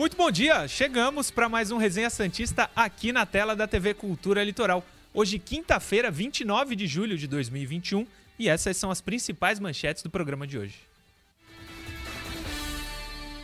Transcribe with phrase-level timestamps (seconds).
[0.00, 0.66] Muito bom dia!
[0.66, 4.82] Chegamos para mais um Resenha Santista aqui na tela da TV Cultura Litoral.
[5.12, 8.06] Hoje, quinta-feira, 29 de julho de 2021,
[8.38, 10.76] e essas são as principais manchetes do programa de hoje.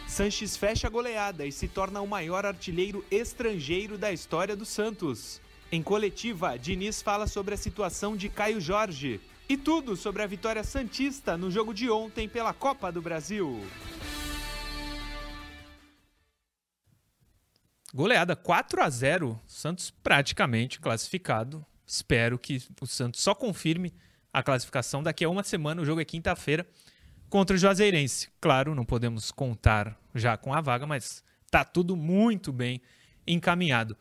[0.09, 5.43] Sanches fecha a goleada e se torna o maior artilheiro estrangeiro da história do Santos.
[5.71, 10.65] Em coletiva, Diniz fala sobre a situação de Caio Jorge e tudo sobre a vitória
[10.65, 13.63] Santista no jogo de ontem pela Copa do Brasil.
[17.97, 21.65] Goleada 4 a 0, Santos praticamente classificado.
[21.87, 23.91] Espero que o Santos só confirme
[24.31, 25.81] a classificação daqui a uma semana.
[25.81, 26.67] O jogo é quinta-feira
[27.31, 28.29] contra o Juazeirense.
[28.39, 32.83] Claro, não podemos contar já com a vaga, mas tá tudo muito bem
[33.27, 33.97] encaminhado.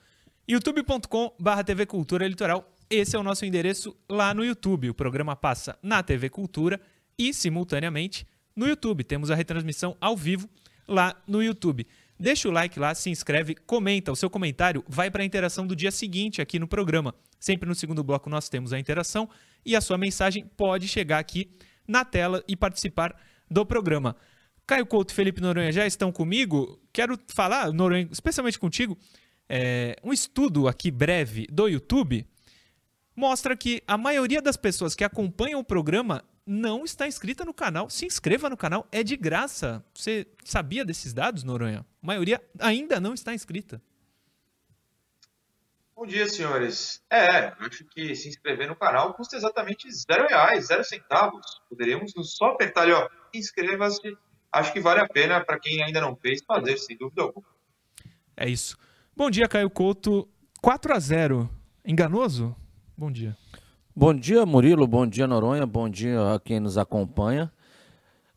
[0.46, 2.70] youtube.com/barra TV Cultura Litoral.
[2.90, 4.90] Esse é o nosso endereço lá no YouTube.
[4.90, 6.82] O programa passa na TV Cultura
[7.18, 9.06] e simultaneamente no YouTube.
[9.06, 10.50] Temos a retransmissão ao vivo
[10.86, 11.88] lá no YouTube.
[12.18, 14.12] Deixa o like lá, se inscreve, comenta.
[14.12, 17.14] O seu comentário vai para a interação do dia seguinte aqui no programa.
[17.40, 19.30] Sempre no segundo bloco nós temos a interação
[19.66, 21.52] e a sua mensagem pode chegar aqui
[21.88, 23.16] na tela e participar
[23.52, 24.16] do programa.
[24.66, 26.82] Caio Couto e Felipe Noronha já estão comigo.
[26.92, 28.98] Quero falar, Noronha, especialmente contigo,
[29.48, 32.26] é, um estudo aqui breve do YouTube
[33.16, 37.90] mostra que a maioria das pessoas que acompanham o programa não está inscrita no canal.
[37.90, 39.84] Se inscreva no canal, é de graça.
[39.94, 41.80] Você sabia desses dados, Noronha?
[42.02, 43.82] A maioria ainda não está inscrita.
[45.96, 47.02] Bom dia, senhores.
[47.10, 51.62] É, acho que se inscrever no canal custa exatamente zero reais, zero centavos.
[51.70, 54.16] Poderíamos só apertar ali, ó, inscreva-se.
[54.52, 57.48] Acho que vale a pena para quem ainda não fez fazer, sem dúvida alguma.
[58.36, 58.78] É isso.
[59.16, 60.30] Bom dia, Caio Couto.
[60.62, 61.50] 4 a 0
[61.86, 62.56] Enganoso?
[62.98, 63.38] Bom dia.
[63.98, 64.86] Bom dia, Murilo.
[64.86, 65.66] Bom dia, Noronha.
[65.66, 67.50] Bom dia a quem nos acompanha.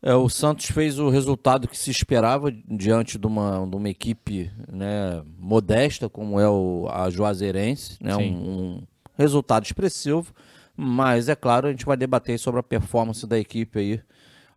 [0.01, 4.49] É, o Santos fez o resultado que se esperava diante de uma, de uma equipe
[4.71, 7.97] né, modesta, como é o, a Juazeirense.
[7.99, 8.83] Né, um, um,
[9.17, 10.33] resultado expressivo,
[10.77, 14.01] mas é claro, a gente vai debater sobre a performance da equipe aí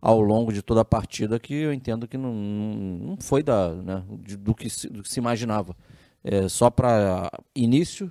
[0.01, 4.01] ao longo de toda a partida, que eu entendo que não, não foi da, né,
[4.07, 5.75] do, que se, do que se imaginava.
[6.23, 8.09] É, só para início,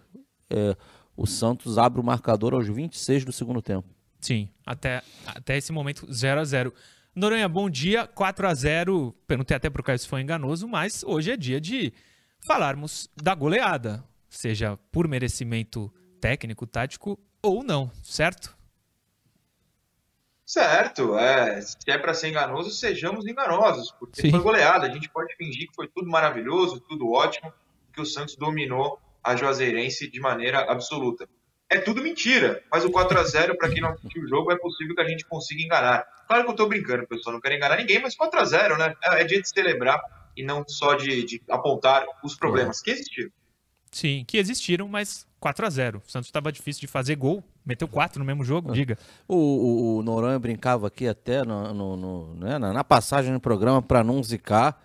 [0.50, 0.76] é,
[1.16, 3.88] o Santos abre o marcador aos 26 do segundo tempo.
[4.20, 6.72] Sim, até, até esse momento 0 a 0
[7.14, 8.06] Noronha, bom dia.
[8.06, 11.60] 4 a 0 Perguntei até para o Caio se foi enganoso, mas hoje é dia
[11.60, 11.92] de
[12.40, 18.56] falarmos da goleada, seja por merecimento técnico, tático ou não, certo?
[20.46, 21.60] Certo, é.
[21.60, 24.30] Se é para ser enganoso, sejamos enganosos, porque Sim.
[24.30, 24.86] foi goleada.
[24.86, 27.52] A gente pode fingir que foi tudo maravilhoso, tudo ótimo,
[27.92, 31.28] que o Santos dominou a Juazeirense de maneira absoluta.
[31.68, 34.58] É tudo mentira, mas o 4 a 0 para quem não assistiu o jogo, é
[34.58, 36.04] possível que a gente consiga enganar.
[36.26, 38.94] Claro que eu estou brincando, pessoal, não quero enganar ninguém, mas 4 a 0 né?
[39.02, 39.98] É, é dia de celebrar
[40.36, 43.30] e não só de, de apontar os problemas que existiram.
[43.90, 47.86] Sim, que existiram, mas 4 a 0 O Santos estava difícil de fazer gol, meteu
[47.86, 48.98] 4 no mesmo jogo, diga.
[49.28, 53.82] O, o, o Noronha brincava aqui até no, no, no né, na passagem do programa
[53.82, 54.82] para não zicar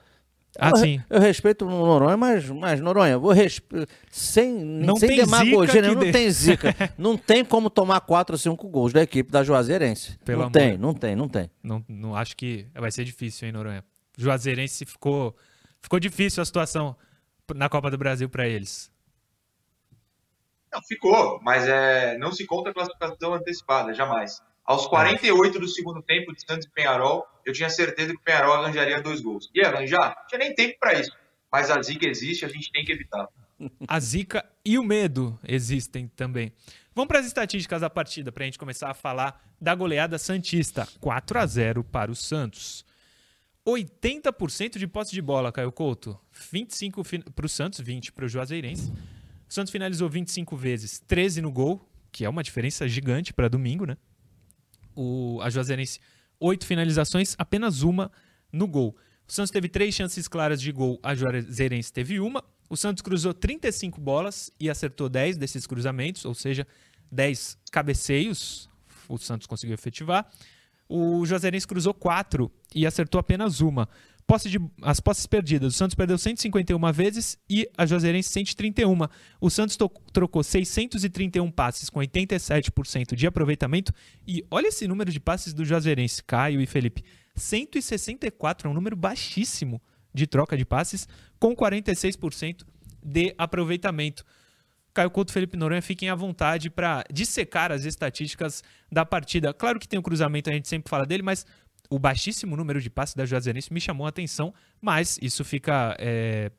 [0.58, 1.02] ah, eu, sim.
[1.10, 3.88] Eu respeito o Noronha, mas, mas Noronha, vou respe...
[4.10, 5.88] sem, não sem demagogia, né?
[5.90, 6.12] não de...
[6.12, 6.76] tem zica.
[6.98, 10.18] não tem como tomar 4 ou 5 gols da equipe da Juazeirense.
[10.20, 10.54] Pelo não amor.
[10.54, 11.52] tem, não tem, não tem.
[11.62, 13.84] Não, não acho que vai ser difícil, hein, Noronha?
[14.18, 15.36] Juazeirense ficou,
[15.80, 16.96] ficou difícil a situação
[17.54, 18.92] na Copa do Brasil para eles.
[20.74, 24.42] Não, ficou, mas é, não se conta a classificação antecipada, jamais.
[24.68, 28.54] Aos 48 do segundo tempo de Santos e Penharol, eu tinha certeza que o Penharol
[28.56, 29.50] arranjaria dois gols.
[29.56, 30.14] E arranjar?
[30.20, 31.10] Não tinha nem tempo para isso.
[31.50, 33.26] Mas a zica existe, a gente tem que evitar.
[33.88, 36.52] A zica e o medo existem também.
[36.94, 40.88] Vamos para as estatísticas da partida para a gente começar a falar da goleada Santista.
[41.00, 42.86] 4 a 0 para o Santos.
[43.66, 46.20] 80% de posse de bola, Caio Couto.
[46.52, 47.04] 25
[47.34, 48.92] para o Santos, 20 para o Juazeirense.
[49.50, 53.86] O Santos finalizou 25 vezes, 13 no gol, que é uma diferença gigante para domingo,
[53.86, 53.98] né?
[54.98, 56.00] O, a Juazeirense
[56.40, 58.12] oito finalizações, apenas uma
[58.52, 58.96] no gol.
[59.28, 62.44] O Santos teve três chances claras de gol, a Juazeirense teve uma.
[62.70, 66.68] O Santos cruzou 35 bolas e acertou 10 desses cruzamentos, ou seja,
[67.12, 68.70] 10 cabeceios.
[69.08, 70.30] O Santos conseguiu efetivar.
[70.90, 73.88] O Juazeirense cruzou 4 e acertou apenas uma.
[74.28, 75.74] Posse de, as posses perdidas.
[75.74, 79.08] O Santos perdeu 151 vezes e a Juazeirense 131.
[79.40, 83.94] O Santos to, trocou 631 passes com 87% de aproveitamento.
[84.28, 87.06] E olha esse número de passes do Juazeirense, Caio e Felipe.
[87.38, 89.82] 164 é um número baixíssimo
[90.14, 91.08] de troca de passes
[91.40, 92.66] com 46%
[93.02, 94.26] de aproveitamento.
[94.94, 99.54] Caio Couto Felipe Noronha fiquem à vontade para dissecar as estatísticas da partida.
[99.54, 101.46] Claro que tem o cruzamento, a gente sempre fala dele, mas
[101.90, 105.96] o baixíssimo número de passes da Juazeirense me chamou a atenção, mas isso fica.
[106.00, 106.52] É,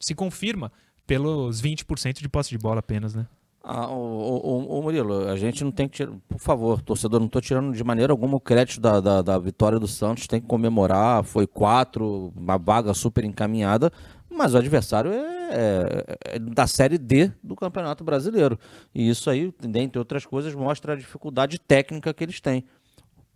[0.00, 0.70] se confirma
[1.06, 3.26] pelos 20% de posse de bola apenas, né?
[3.70, 7.74] Ah, o, Murilo, a gente não tem que tirar, por favor, torcedor, não estou tirando
[7.74, 11.46] de maneira alguma o crédito da, da, da, vitória do Santos, tem que comemorar, foi
[11.46, 13.92] quatro, uma vaga super encaminhada,
[14.30, 18.58] mas o adversário é, é, é, da Série D do Campeonato Brasileiro.
[18.94, 22.64] E isso aí, dentre outras coisas, mostra a dificuldade técnica que eles têm.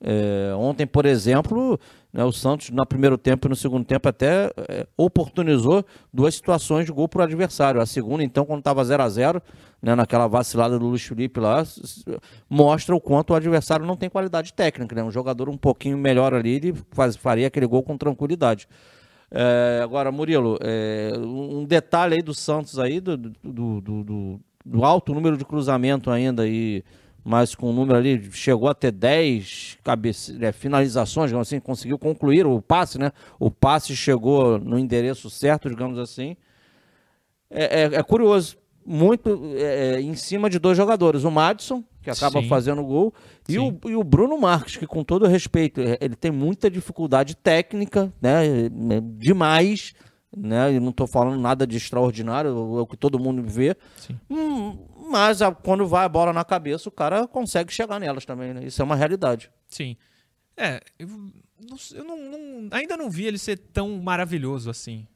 [0.04, 1.78] É, ontem, por exemplo,
[2.12, 6.86] né, o Santos, no primeiro tempo e no segundo tempo, até é, oportunizou duas situações
[6.86, 7.80] de gol para o adversário.
[7.80, 9.42] A segunda, então, quando estava 0 a 0
[9.80, 11.64] né, naquela vacilada do Luiz Felipe lá,
[12.50, 14.96] mostra o quanto o adversário não tem qualidade técnica.
[14.96, 15.04] Né?
[15.04, 18.68] Um jogador um pouquinho melhor ali, ele faz, faria aquele gol com tranquilidade.
[19.30, 25.14] É, agora, Murilo, é, um detalhe aí do Santos aí, do, do, do, do alto
[25.14, 26.84] número de cruzamento ainda e
[27.24, 30.36] mas com o número ali, chegou a ter 10 cabece...
[30.44, 33.12] é, finalizações, digamos assim, conseguiu concluir o passe, né?
[33.38, 36.36] O passe chegou no endereço certo, digamos assim.
[37.48, 42.10] É, é, é curioso, muito é, é, em cima de dois jogadores, o Madison, que
[42.10, 42.48] acaba Sim.
[42.48, 43.14] fazendo o gol,
[43.48, 48.12] e o, e o, Bruno Marques, que com todo respeito, ele tem muita dificuldade técnica,
[48.20, 48.68] né?
[49.18, 49.94] Demais,
[50.36, 50.74] né?
[50.74, 53.76] Eu não estou falando nada de extraordinário, é o que todo mundo vê.
[54.30, 54.78] Hum,
[55.10, 58.64] mas a, quando vai a bola na cabeça, o cara consegue chegar nelas também, né?
[58.64, 59.50] Isso é uma realidade.
[59.68, 59.96] Sim.
[60.56, 61.08] É, eu,
[61.94, 65.06] eu não, não, ainda não vi ele ser tão maravilhoso assim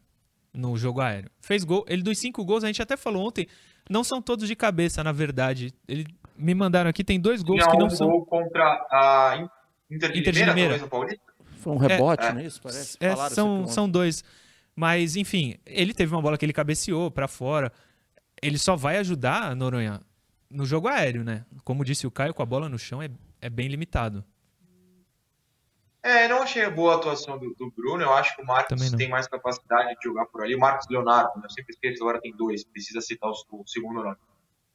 [0.52, 1.30] no jogo aéreo.
[1.40, 3.46] Fez gol, ele dos cinco gols, a gente até falou ontem,
[3.88, 5.74] não são todos de cabeça, na verdade.
[5.86, 8.08] Ele me mandaram aqui, tem dois gols Tinha que não um são.
[8.08, 9.48] gol contra a
[9.90, 10.78] Inter de, Inter de Limeira,
[11.58, 12.60] Foi um rebote, é, não é isso?
[12.60, 12.96] Parece.
[13.00, 14.24] É, são, são dois.
[14.76, 17.72] Mas, enfim, ele teve uma bola que ele cabeceou para fora
[18.42, 20.00] ele só vai ajudar Noronha
[20.50, 21.44] no jogo aéreo, né?
[21.64, 23.08] Como disse o Caio, com a bola no chão é,
[23.40, 24.24] é bem limitado.
[26.02, 28.02] É, não achei boa a atuação do, do Bruno.
[28.02, 30.54] Eu acho que o Marcos tem mais capacidade de jogar por ali.
[30.54, 31.46] O Marcos Leonardo, né?
[31.46, 34.16] eu sempre esqueço, agora tem dois, precisa citar o, o segundo nome.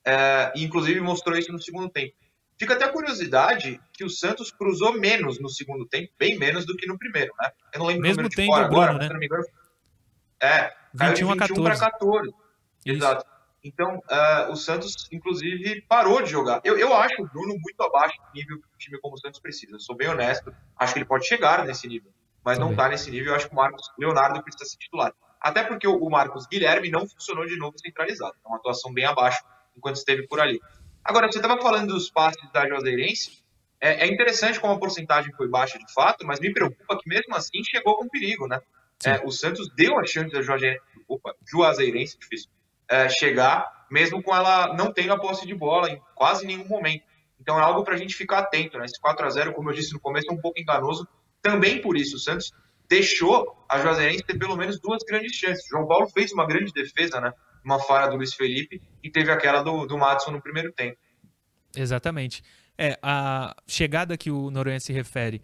[0.04, 2.14] É, inclusive mostrou isso no segundo tempo.
[2.58, 6.76] Fica até a curiosidade que o Santos cruzou menos no segundo tempo, bem menos do
[6.76, 7.52] que no primeiro, né?
[7.74, 9.08] Eu não lembro Mesmo o número de fora agora, né?
[9.08, 9.46] se não me engano.
[10.42, 11.80] É, 21 a 14.
[11.80, 12.34] 14.
[12.86, 13.26] Exato.
[13.64, 16.62] Então, uh, o Santos, inclusive, parou de jogar.
[16.64, 19.40] Eu, eu acho o Bruno muito abaixo do nível que um time como o Santos
[19.40, 19.78] precisa.
[19.78, 20.54] sou bem honesto.
[20.76, 22.12] Acho que ele pode chegar nesse nível,
[22.44, 22.66] mas Também.
[22.66, 23.32] não está nesse nível.
[23.32, 25.14] Eu acho que o Marcos Leonardo precisa ser titular.
[25.40, 28.36] Até porque o Marcos Guilherme não funcionou de novo centralizado.
[28.44, 29.44] É uma atuação bem abaixo
[29.78, 30.60] enquanto esteve por ali.
[31.04, 33.42] Agora, você estava falando dos passes da Juazeirense.
[33.80, 37.36] É, é, interessante como a porcentagem foi baixa de fato, mas me preocupa que mesmo
[37.36, 38.62] assim chegou com perigo, né?
[39.06, 42.50] É, o Santos deu a chance da Juazeirense, opa, Juazeirense difícil,
[42.90, 47.04] é, chegar, mesmo com ela não tendo a posse de bola em quase nenhum momento.
[47.40, 48.78] Então é algo para a gente ficar atento.
[48.78, 48.86] Né?
[48.86, 51.08] Esse 4 a 0 como eu disse no começo, é um pouco enganoso.
[51.42, 52.52] Também por isso, o Santos
[52.88, 55.66] deixou a Juazeirense ter pelo menos duas grandes chances.
[55.68, 57.34] João Paulo fez uma grande defesa, né?
[57.64, 60.98] uma falha do Luiz Felipe, e teve aquela do, do Matson no primeiro tempo.
[61.76, 62.44] Exatamente.
[62.78, 65.42] É, a chegada que o Noronha se refere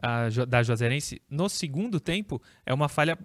[0.00, 3.18] a, da Juazeirense no segundo tempo é uma falha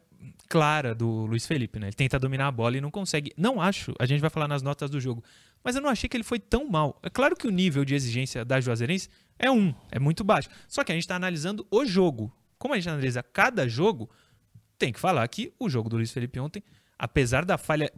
[0.49, 1.87] clara do Luiz Felipe, né?
[1.87, 3.31] Ele tenta dominar a bola e não consegue.
[3.37, 5.23] Não acho, a gente vai falar nas notas do jogo,
[5.63, 6.99] mas eu não achei que ele foi tão mal.
[7.01, 10.49] É claro que o nível de exigência da Juazeirense é um, é muito baixo.
[10.67, 12.31] Só que a gente está analisando o jogo.
[12.57, 14.09] Como a gente analisa cada jogo,
[14.77, 16.63] tem que falar que o jogo do Luiz Felipe ontem,
[16.97, 17.91] apesar da falha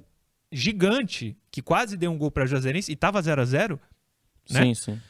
[0.52, 3.80] gigante, que quase deu um gol para Juazeirense e estava 0 a 0
[4.50, 4.62] né?
[4.62, 5.02] Sim, sim.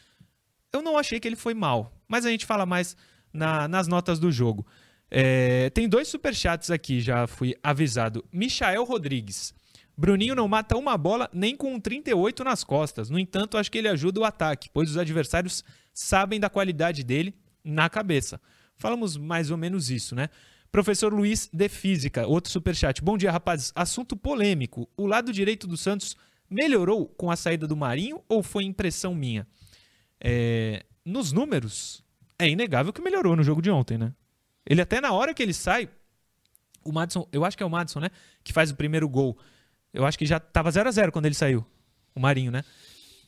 [0.73, 2.97] Eu não achei que ele foi mal, mas a gente fala mais
[3.37, 4.65] na, nas notas do jogo.
[5.09, 8.25] É, tem dois superchats aqui, já fui avisado.
[8.33, 9.53] Michael Rodrigues.
[9.95, 13.09] Bruninho não mata uma bola nem com um 38 nas costas.
[13.09, 15.63] No entanto, acho que ele ajuda o ataque, pois os adversários
[15.93, 18.39] sabem da qualidade dele na cabeça.
[18.75, 20.29] Falamos mais ou menos isso, né?
[20.71, 23.01] Professor Luiz de Física, outro superchat.
[23.01, 23.71] Bom dia, rapazes.
[23.73, 24.87] Assunto polêmico.
[24.95, 26.15] O lado direito do Santos
[26.49, 29.47] melhorou com a saída do Marinho ou foi impressão minha?
[30.19, 32.03] É, nos números,
[32.39, 34.13] é inegável que melhorou no jogo de ontem, né?
[34.65, 35.89] Ele até na hora que ele sai,
[36.83, 38.09] o Madison, eu acho que é o Madison, né?
[38.43, 39.37] Que faz o primeiro gol.
[39.93, 41.65] Eu acho que já tava 0 a 0 quando ele saiu.
[42.13, 42.63] O Marinho, né?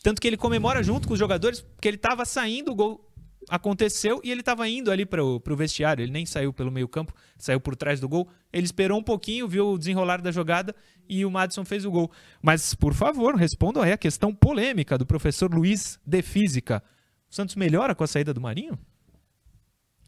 [0.02, 3.10] Tanto que ele comemora junto com os jogadores, porque ele tava saindo, o gol
[3.50, 6.04] aconteceu e ele tava indo ali pro, pro vestiário.
[6.04, 8.30] Ele nem saiu pelo meio campo, saiu por trás do gol.
[8.52, 10.76] Ele esperou um pouquinho, viu o desenrolar da jogada
[11.08, 12.12] e o Madison fez o gol.
[12.42, 16.84] Mas, por favor, respondam aí a questão polêmica do professor Luiz de Física.
[17.30, 18.78] O Santos melhora com a saída do Marinho?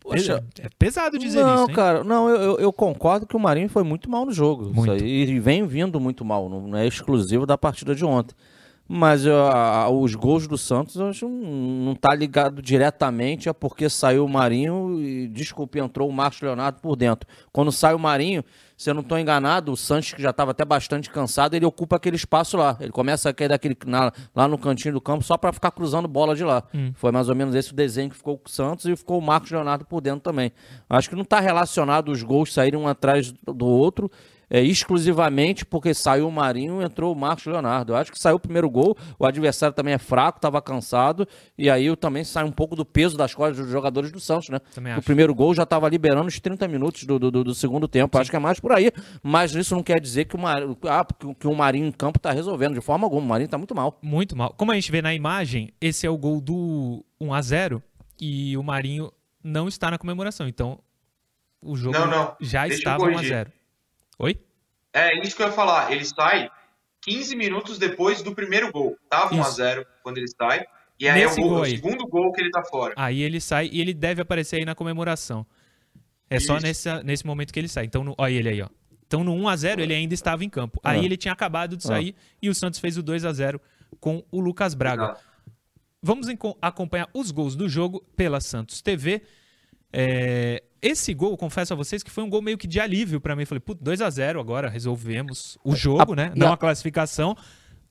[0.02, 1.68] Poxa, é, pesado dizer não, isso.
[1.68, 4.74] Não, cara, não, eu, eu, concordo que o Marinho foi muito mal no jogo.
[4.74, 4.92] Muito.
[4.92, 8.36] Aí, e vem vindo muito mal, não é exclusivo da partida de ontem.
[8.94, 9.24] Mas
[9.90, 15.02] os gols do Santos eu acho não tá ligado diretamente a porque saiu o Marinho
[15.02, 17.26] e, desculpe, entrou o Marcos Leonardo por dentro.
[17.54, 18.44] Quando sai o Marinho,
[18.82, 21.98] se eu não estou enganado, o Santos, que já estava até bastante cansado, ele ocupa
[21.98, 22.76] aquele espaço lá.
[22.80, 26.08] Ele começa a cair daquele, na, lá no cantinho do campo só para ficar cruzando
[26.08, 26.64] bola de lá.
[26.74, 26.92] Hum.
[26.96, 29.22] Foi mais ou menos esse o desenho que ficou com o Santos e ficou o
[29.22, 30.52] Marcos Leonardo por dentro também.
[30.90, 34.10] Acho que não está relacionado os gols saírem um atrás do outro
[34.52, 37.94] é, exclusivamente porque saiu o Marinho entrou o Marcos Leonardo.
[37.94, 41.26] Eu acho que saiu o primeiro gol, o adversário também é fraco, estava cansado,
[41.58, 44.60] e aí também sai um pouco do peso das costas dos jogadores do Santos, né?
[44.98, 48.18] O primeiro gol já estava liberando os 30 minutos do, do, do segundo tempo.
[48.18, 48.22] Sim.
[48.22, 48.92] Acho que é mais por aí.
[49.24, 50.62] Mas isso não quer dizer que o, Mar...
[50.90, 51.08] ah,
[51.40, 53.22] que o Marinho em campo está resolvendo de forma alguma.
[53.22, 53.98] O Marinho está muito mal.
[54.02, 54.54] Muito mal.
[54.58, 57.84] Como a gente vê na imagem, esse é o gol do 1 a 0
[58.20, 60.46] e o Marinho não está na comemoração.
[60.46, 60.80] Então,
[61.62, 62.36] o jogo não, não.
[62.42, 63.52] já Deixa estava 1 a 0
[64.20, 64.40] Oi?
[64.94, 65.92] É isso que eu ia falar.
[65.92, 66.50] Ele sai
[67.02, 68.98] 15 minutos depois do primeiro gol.
[69.10, 70.66] Tava 1x0 quando ele sai.
[71.00, 72.94] E aí Nesse é o, gol, o segundo gol que ele tá fora.
[72.96, 75.46] Aí ele sai e ele deve aparecer aí na comemoração.
[76.30, 76.48] É isso.
[76.48, 77.86] só nesse, nesse momento que ele sai.
[77.86, 78.70] Então, no, olha ele aí, ó.
[79.12, 80.80] Então no 1x0 ele ainda estava em campo.
[80.82, 81.04] Aí é.
[81.04, 82.22] ele tinha acabado de sair é.
[82.44, 83.60] e o Santos fez o 2x0
[84.00, 85.18] com o Lucas Braga.
[86.02, 86.28] Vamos
[86.62, 89.22] acompanhar os gols do jogo pela Santos TV.
[89.92, 93.36] É, esse gol, confesso a vocês, que foi um gol meio que de alívio para
[93.36, 93.46] mim.
[93.46, 96.32] Falei, putz, 2 a 0 agora, resolvemos o jogo, a, né?
[96.36, 96.54] Não a...
[96.54, 97.36] a classificação.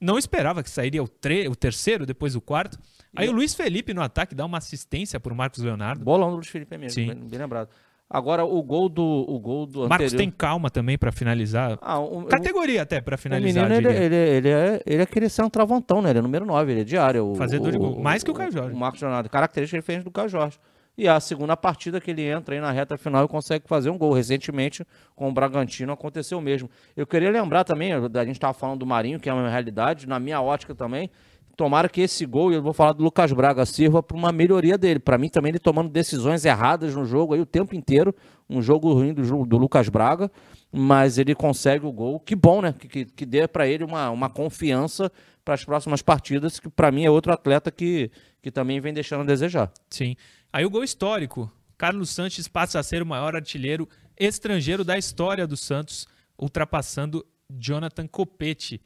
[0.00, 2.78] Não esperava que sairia o, tre o terceiro, depois o quarto.
[3.14, 3.30] Aí e...
[3.30, 6.04] o Luiz Felipe no ataque dá uma assistência pro Marcos Leonardo.
[6.04, 7.08] Bolão do Luiz Felipe é mesmo, Sim.
[7.08, 7.68] Bem, bem lembrado.
[8.12, 10.18] Agora, o gol do, o gol do Marcos anterior...
[10.18, 11.78] tem calma também para finalizar.
[11.80, 13.66] Ah, o, Categoria o, até para finalizar.
[13.66, 16.10] O menino, ele, ele, ele, é, ele é querer ser um travantão, né?
[16.10, 17.36] Ele é número 9, ele é diário.
[17.36, 18.00] Fazedor de gol.
[18.00, 18.74] Mais que o Caio Jorge.
[18.74, 19.30] O Marcos Leonardo.
[19.30, 20.58] Característica diferente do Caio Jorge.
[21.00, 23.96] E a segunda partida que ele entra aí na reta final e consegue fazer um
[23.96, 24.12] gol.
[24.12, 26.68] Recentemente, com o Bragantino, aconteceu o mesmo.
[26.94, 30.20] Eu queria lembrar também, a gente estava falando do Marinho, que é uma realidade, na
[30.20, 31.08] minha ótica também.
[31.56, 34.76] Tomara que esse gol, e eu vou falar do Lucas Braga, sirva para uma melhoria
[34.76, 35.00] dele.
[35.00, 38.14] Para mim também ele tomando decisões erradas no jogo aí o tempo inteiro.
[38.46, 40.30] Um jogo ruim do, do Lucas Braga,
[40.70, 42.20] mas ele consegue o gol.
[42.20, 42.74] Que bom, né?
[42.78, 45.10] Que, que, que dê para ele uma, uma confiança
[45.42, 48.10] para as próximas partidas, que para mim é outro atleta que,
[48.42, 49.72] que também vem deixando a desejar.
[49.88, 50.14] Sim.
[50.52, 51.50] Aí o gol histórico.
[51.78, 53.88] Carlos Sanches passa a ser o maior artilheiro
[54.18, 56.06] estrangeiro da história do Santos,
[56.38, 58.82] ultrapassando Jonathan Copete.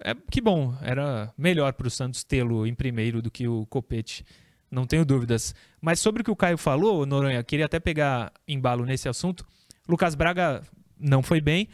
[0.00, 4.24] É, que bom, era melhor para o Santos tê-lo em primeiro do que o Copete,
[4.70, 5.54] não tenho dúvidas.
[5.80, 9.46] Mas sobre o que o Caio falou, Noronha, queria até pegar embalo nesse assunto.
[9.88, 10.62] Lucas Braga
[10.98, 11.68] não foi bem.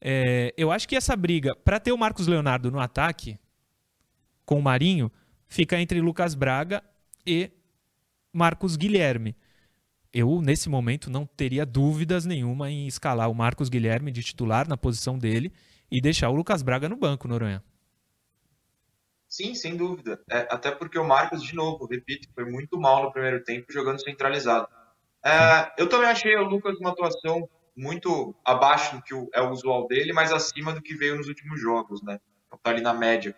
[0.00, 3.38] É, eu acho que essa briga, para ter o Marcos Leonardo no ataque,
[4.44, 5.10] com o Marinho,
[5.46, 6.82] fica entre Lucas Braga
[7.26, 7.50] e
[8.34, 9.36] Marcos Guilherme.
[10.12, 14.76] Eu, nesse momento, não teria dúvidas nenhuma em escalar o Marcos Guilherme de titular na
[14.76, 15.52] posição dele
[15.90, 17.62] e deixar o Lucas Braga no banco, Noronha.
[19.28, 20.20] Sim, sem dúvida.
[20.30, 24.02] É, até porque o Marcos, de novo, repito, foi muito mal no primeiro tempo jogando
[24.02, 24.68] centralizado.
[25.24, 29.86] É, eu também achei o Lucas uma atuação muito abaixo do que é o usual
[29.88, 32.20] dele, mas acima do que veio nos últimos jogos, né?
[32.46, 33.34] Então, ali na média.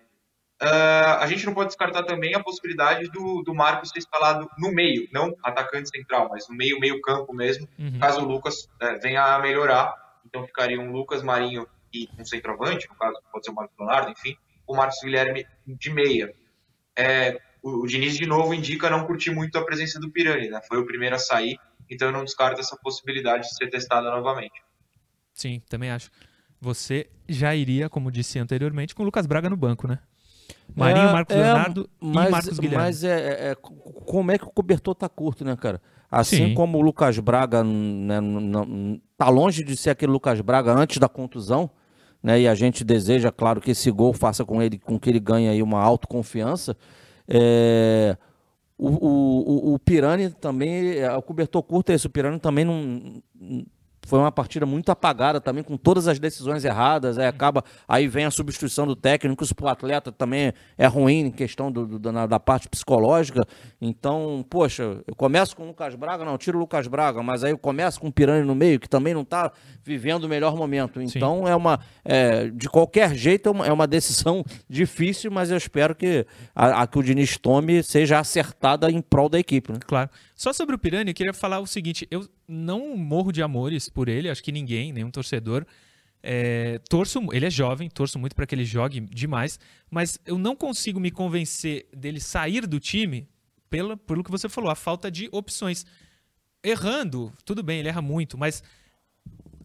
[0.62, 4.72] Uh, a gente não pode descartar também a possibilidade do, do Marcos ser escalado no
[4.72, 7.98] meio, não atacante central, mas no meio, meio campo mesmo, uhum.
[7.98, 9.94] caso o Lucas uh, venha a melhorar.
[10.24, 14.10] Então ficaria um Lucas Marinho e um centroavante, no caso pode ser o Marcos Leonardo,
[14.12, 14.36] enfim,
[14.66, 16.34] o Marcos Guilherme de meia.
[16.96, 20.62] É, o, o, Diniz de novo indica não curtir muito a presença do Pirani, né?
[20.66, 21.58] Foi o primeiro a sair,
[21.88, 24.62] então eu não descarto essa possibilidade de ser testada novamente.
[25.34, 26.10] Sim, também acho.
[26.58, 29.98] Você já iria, como disse anteriormente, com o Lucas Braga no banco, né?
[30.74, 32.84] Marinho, é, Marcos é, Leonardo mas, e Marcos Guilherme.
[32.84, 33.56] Mas é, é, é,
[34.04, 35.80] como é que o cobertor tá curto, né, cara?
[36.10, 36.54] Assim Sim.
[36.54, 41.08] como o Lucas Braga né, não, tá longe de ser aquele Lucas Braga antes da
[41.08, 41.70] contusão,
[42.22, 42.40] né?
[42.40, 45.48] E a gente deseja, claro, que esse gol faça com ele, com que ele ganhe
[45.48, 46.76] aí uma autoconfiança.
[47.26, 48.16] É,
[48.78, 52.64] o, o, o, o Pirani também, é, o cobertor curto é esse, o Pirani também
[52.64, 53.22] não
[54.06, 57.18] foi uma partida muito apagada também, com todas as decisões erradas.
[57.18, 61.26] Aí acaba, aí vem a substituição do técnico, isso para o atleta também é ruim
[61.26, 63.44] em questão do, do da, da, parte psicológica.
[63.80, 67.50] Então, poxa, eu começo com o Lucas Braga, não, tiro o Lucas Braga, mas aí
[67.50, 69.50] eu começo com o Piranha no meio, que também não está
[69.82, 71.02] vivendo o melhor momento.
[71.02, 71.50] Então, Sim.
[71.50, 71.80] é uma.
[72.04, 76.82] É, de qualquer jeito, é uma, é uma, decisão difícil, mas eu espero que a,
[76.82, 79.72] a, que o Diniz tome seja acertada em prol da equipe.
[79.72, 79.78] Né?
[79.84, 80.08] Claro.
[80.34, 84.08] Só sobre o Piranha, eu queria falar o seguinte: eu não morro de amores por
[84.08, 85.66] ele, acho que ninguém, nenhum torcedor.
[86.22, 89.60] É, torço, ele é jovem, torço muito para que ele jogue demais,
[89.90, 93.28] mas eu não consigo me convencer dele sair do time
[93.70, 95.84] pela, pelo que você falou, a falta de opções.
[96.62, 98.62] Errando, tudo bem, ele erra muito, mas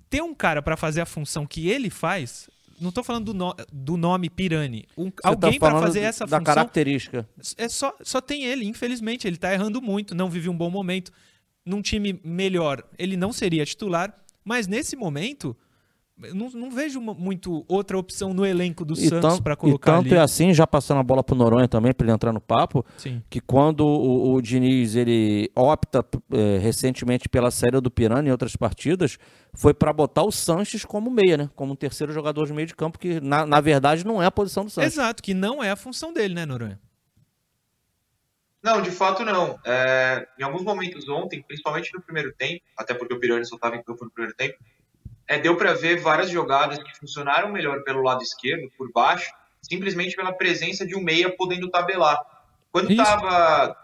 [0.10, 2.48] ter um cara para fazer a função que ele faz
[2.82, 4.88] não tô falando do, no, do nome Pirani.
[4.98, 6.56] Um, alguém tá para fazer essa da função.
[6.56, 7.30] característica.
[7.56, 9.28] É só, só tem ele, infelizmente.
[9.28, 11.12] Ele tá errando muito, não vive um bom momento.
[11.66, 15.56] Num time melhor, ele não seria titular, mas nesse momento
[16.34, 20.08] não, não vejo muito outra opção no elenco do E Santos para colocar E tanto
[20.08, 20.16] ali.
[20.16, 23.24] é assim, já passando a bola pro Noronha também, para ele entrar no papo, Sim.
[23.30, 28.56] que quando o, o Diniz ele opta eh, recentemente pela série do Piranha em outras
[28.56, 29.18] partidas,
[29.54, 31.50] foi para botar o Sanches como meia, né?
[31.56, 34.32] Como um terceiro jogador de meio de campo, que na, na verdade não é a
[34.32, 34.94] posição do Sanches.
[34.94, 36.80] Exato, que não é a função dele, né, Noronha?
[38.62, 39.60] Não, de fato não.
[39.66, 43.76] É, em alguns momentos ontem, principalmente no primeiro tempo, até porque o Pirani só estava
[43.76, 44.58] em campo no primeiro tempo,
[45.28, 50.16] é, deu para ver várias jogadas que funcionaram melhor pelo lado esquerdo, por baixo, simplesmente
[50.16, 52.20] pela presença de um meia podendo tabelar.
[52.72, 53.76] Quando estava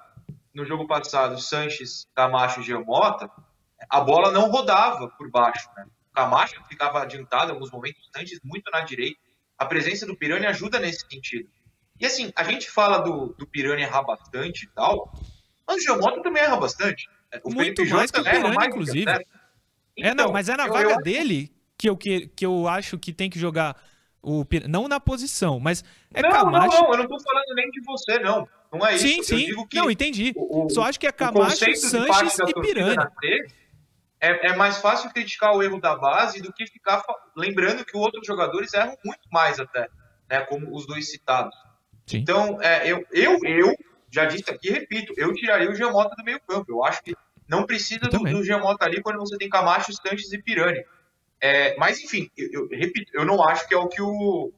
[0.53, 3.29] no jogo passado Sanches, Camacho e Giamota,
[3.89, 5.69] a bola não rodava por baixo.
[5.75, 5.85] Né?
[6.11, 9.19] O Camacho ficava adiantado em alguns momentos, Sanches muito na direita.
[9.57, 11.49] A presença do Pirani ajuda nesse sentido.
[11.99, 15.11] E assim, a gente fala do, do Pirani errar bastante e tal,
[15.67, 17.09] mas o Giamota também erra bastante.
[17.43, 19.09] O Muito Felipe mais Jonathan que o Pirani, mais inclusive.
[19.09, 19.29] acerta.
[19.97, 22.67] é, não, Então, mas é na eu- vaga eu- dele que eu, que, que eu
[22.67, 23.75] acho que tem que jogar
[24.21, 26.67] o Pir- Não na posição, mas é não, Camacho.
[26.75, 28.47] não, não, eu não tô falando nem de você, não.
[28.71, 29.07] Não é isso.
[29.07, 29.37] sim, Eu sim.
[29.45, 30.33] digo que Não, entendi.
[30.35, 32.29] o- Só acho que é Camacho, Sanches e trave
[34.19, 37.03] É, é mais fácil criticar o erro da base do que ficar
[37.35, 39.87] lembrando que outros jogadores erram muito mais até,
[40.29, 40.41] né?
[40.41, 41.55] Como os dois citados.
[42.07, 42.17] Sim.
[42.19, 43.75] Então, é, eu, eu, eu
[44.09, 46.71] já disse aqui, repito, eu tiraria o Giamota do meio campo.
[46.71, 47.13] Eu acho que
[47.47, 48.33] não precisa Eu do, também.
[48.33, 50.83] do Giamota ali quando você tem Camacho, Sanches e Pirani.
[51.39, 54.51] É, mas, enfim, eu, eu repito, eu não acho que é o que o,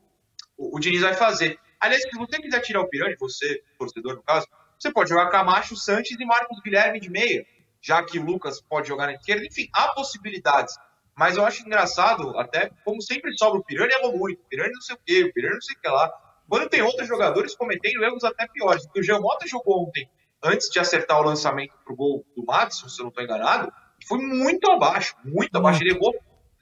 [0.58, 1.60] o, o Diniz vai fazer.
[1.80, 5.76] Aliás, se você quiser tirar o Pirani, você, torcedor no caso, você pode jogar Camacho,
[5.76, 7.46] Sanches e Marcos Guilherme de meia,
[7.82, 9.46] já que o Lucas pode jogar na esquerda.
[9.46, 10.76] Enfim, há possibilidades.
[11.18, 14.40] Mas eu acho engraçado, até como sempre sobra o Pirani, errou muito.
[14.40, 16.29] O Pirani não sei o quê, o Pirani não sei o que lá.
[16.50, 18.86] Quando tem outros jogadores cometendo erros até piores.
[18.96, 20.10] O Giamota jogou ontem,
[20.44, 23.72] antes de acertar o lançamento pro gol do Madison, se eu não estou enganado,
[24.08, 25.84] foi muito abaixo, muito abaixo.
[25.84, 26.16] Ele errou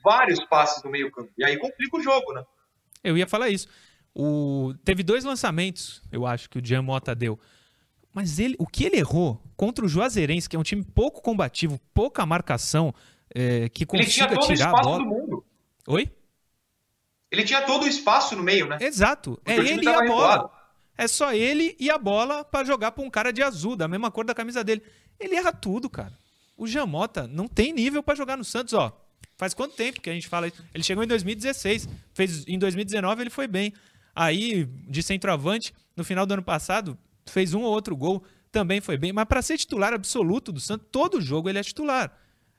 [0.04, 1.32] vários passes no meio campo.
[1.38, 2.44] E aí complica o jogo, né?
[3.04, 3.68] Eu ia falar isso.
[4.14, 4.74] O...
[4.84, 7.40] Teve dois lançamentos, eu acho, que o Jean Mota deu.
[8.14, 11.80] Mas ele, o que ele errou contra o Juazeirense, que é um time pouco combativo,
[11.94, 12.94] pouca marcação,
[13.34, 15.04] é, que Ele tinha consiga tirar a espaço bola.
[15.04, 15.46] do mundo.
[15.88, 16.12] Oi?
[17.38, 18.78] Ele tinha todo o espaço no meio, né?
[18.82, 19.40] Exato.
[19.46, 20.32] É Porque time ele e a bola.
[20.34, 20.50] recuado.
[20.98, 24.10] É só ele e a bola pra jogar pra um cara de azul, da mesma
[24.10, 24.82] cor da camisa dele.
[25.20, 26.14] Ele erra tudo, cara.
[26.58, 28.92] O Jamota não tem nível pra jogar no Santos, ó.
[29.38, 30.64] Faz quanto tempo que a gente fala isso?
[30.74, 33.72] Ele chegou em 2016, fez em 2019 ele foi bem.
[34.16, 36.98] Aí, de centroavante, no final do ano passado,
[37.28, 39.14] fez um ou outro gol, também foi bem.
[39.14, 42.12] Mas pra ser titular absoluto do Santos, todo jogo ele é titular.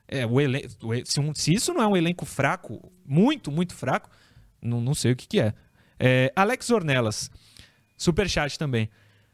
[0.07, 3.51] É, o elen- o e- se, um- se isso não é um elenco fraco, muito,
[3.51, 4.09] muito fraco,
[4.61, 5.53] não, não sei o que, que é.
[5.99, 7.29] É, Alex Ornelas,
[7.97, 8.89] superchat também.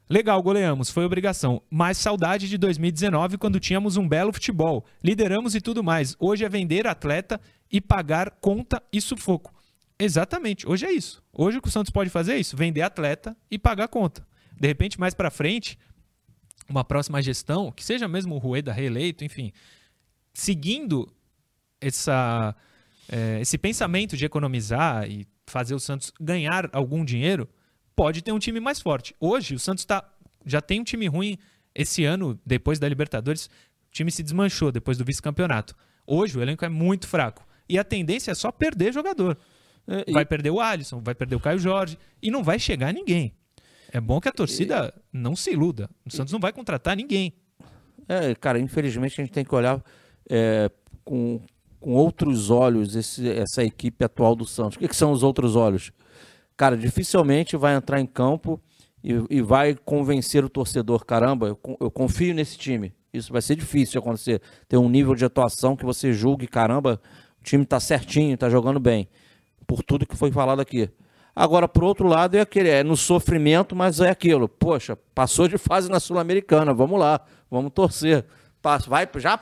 [0.10, 1.62] Legal, goleamos, foi obrigação.
[1.70, 4.86] Mas saudade de 2019, quando tínhamos um belo futebol.
[5.04, 6.16] Lideramos e tudo mais.
[6.20, 9.54] Hoje é vender atleta e pagar conta e sufoco.
[9.98, 11.24] Exatamente, hoje é isso.
[11.34, 14.28] Hoje o que o Santos pode fazer é isso: vender atleta e pagar conta.
[14.60, 15.78] De repente, mais pra frente,
[16.70, 19.52] uma próxima gestão, que seja mesmo o Rueda reeleito, enfim,
[20.34, 21.12] seguindo
[21.80, 22.56] essa,
[23.10, 27.48] é, esse pensamento de economizar e fazer o Santos ganhar algum dinheiro,
[27.96, 29.16] pode ter um time mais forte.
[29.20, 30.04] Hoje, o Santos tá,
[30.46, 31.38] já tem um time ruim
[31.74, 35.76] esse ano, depois da Libertadores, o time se desmanchou depois do vice-campeonato.
[36.08, 37.46] Hoje, o elenco é muito fraco.
[37.68, 39.38] E a tendência é só perder jogador.
[39.88, 42.94] É, e- Vai perder o Alisson, vai perder o Caio Jorge e não vai chegar
[42.94, 43.34] ninguém.
[43.92, 45.90] É bom que a torcida não se iluda.
[46.06, 47.34] O Santos não vai contratar ninguém.
[48.08, 49.84] É, cara, infelizmente a gente tem que olhar
[50.30, 50.70] é,
[51.04, 51.42] com,
[51.86, 54.76] com outros olhos esse- essa equipe atual do Santos.
[54.76, 55.92] O que, que são os outros olhos?
[56.58, 58.60] Cara, dificilmente vai entrar em campo
[59.04, 61.06] e, e vai convencer o torcedor.
[61.06, 62.92] Caramba, eu, eu confio nesse time.
[63.14, 64.42] Isso vai ser difícil acontecer.
[64.68, 67.00] Ter um nível de atuação que você julgue, caramba,
[67.40, 69.08] o time tá certinho, tá jogando bem.
[69.68, 70.90] Por tudo que foi falado aqui.
[71.36, 74.50] Agora, por outro lado, é aquele, é no sofrimento, mas é aquilo.
[74.50, 77.22] Poxa, passou de fase na Sul-Americana, vamos lá,
[77.52, 78.26] vamos torcer.
[78.88, 79.40] Vai, já,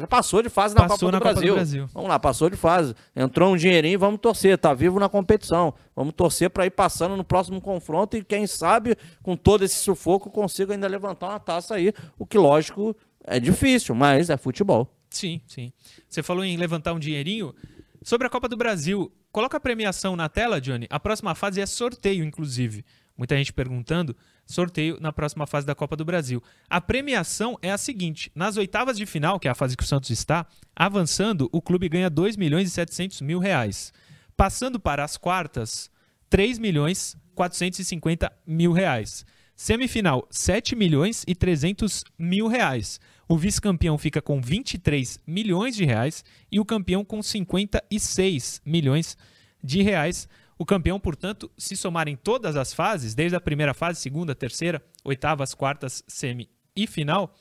[0.00, 1.54] já passou de fase na, Passou Copa, na do Copa do Brasil.
[1.54, 1.86] Brasil.
[1.92, 2.94] Vamos lá, passou de fase.
[3.14, 4.56] Entrou um dinheirinho, vamos torcer.
[4.56, 5.74] Tá vivo na competição.
[5.94, 10.30] Vamos torcer para ir passando no próximo confronto e quem sabe, com todo esse sufoco,
[10.30, 11.92] consiga ainda levantar uma taça aí.
[12.18, 14.88] O que, lógico, é difícil, mas é futebol.
[15.10, 15.72] Sim, sim.
[16.08, 17.54] Você falou em levantar um dinheirinho.
[18.02, 20.86] Sobre a Copa do Brasil, coloca a premiação na tela, Johnny.
[20.88, 22.84] A próxima fase é sorteio, inclusive.
[23.16, 24.16] Muita gente perguntando.
[24.48, 26.42] Sorteio na próxima fase da Copa do Brasil.
[26.68, 29.86] A premiação é a seguinte: nas oitavas de final, que é a fase que o
[29.86, 33.92] Santos está, avançando, o clube ganha 2 milhões e 700 mil reais.
[34.36, 35.90] Passando para as quartas,
[36.30, 39.24] 3 milhões 450 mil reais.
[39.54, 42.98] Semifinal, 7 milhões e 300 mil reais.
[43.28, 49.16] O vice-campeão fica com 23 milhões de reais e o campeão com 56 milhões
[49.62, 50.28] de reais.
[50.58, 54.82] O campeão, portanto, se somar em todas as fases, desde a primeira fase, segunda, terceira,
[55.04, 57.34] oitavas, quartas, semi e final,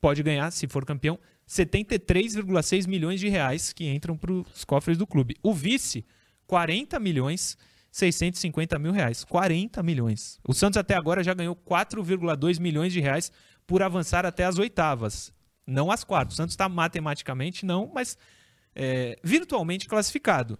[0.00, 5.06] pode ganhar, se for campeão, 73,6 milhões de reais que entram para os cofres do
[5.06, 5.36] clube.
[5.42, 6.06] O vice,
[6.46, 7.58] 40 milhões
[7.90, 9.24] 650 mil reais.
[9.24, 10.38] 40 milhões.
[10.46, 13.32] O Santos até agora já ganhou 4,2 milhões de reais
[13.66, 15.32] por avançar até as oitavas.
[15.66, 16.34] Não as quartas.
[16.34, 18.16] O Santos está matematicamente, não, mas
[18.74, 20.58] é, virtualmente classificado.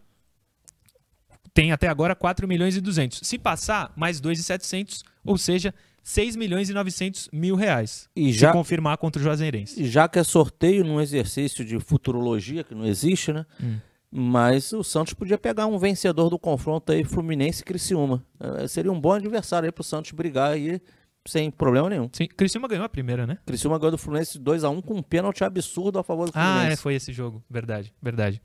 [1.52, 3.20] Tem até agora 4 milhões e 200.
[3.22, 8.08] Se passar, mais 2,700, ou seja, 6 milhões e 900 mil reais.
[8.14, 9.84] E já, se confirmar contra o Juazeirense.
[9.84, 13.44] Já que é sorteio num exercício de futurologia, que não existe, né?
[13.62, 13.78] Hum.
[14.12, 18.24] Mas o Santos podia pegar um vencedor do confronto aí, Fluminense e Criciúma.
[18.40, 20.80] É, seria um bom adversário aí pro Santos brigar aí
[21.24, 22.08] sem problema nenhum.
[22.12, 23.38] Sim, Criciúma ganhou a primeira, né?
[23.46, 26.66] Criciúma ganhou do Fluminense 2 a 1 com um pênalti absurdo a favor do Fluminense.
[26.66, 27.44] Ah, é, foi esse jogo.
[27.48, 28.42] Verdade, verdade.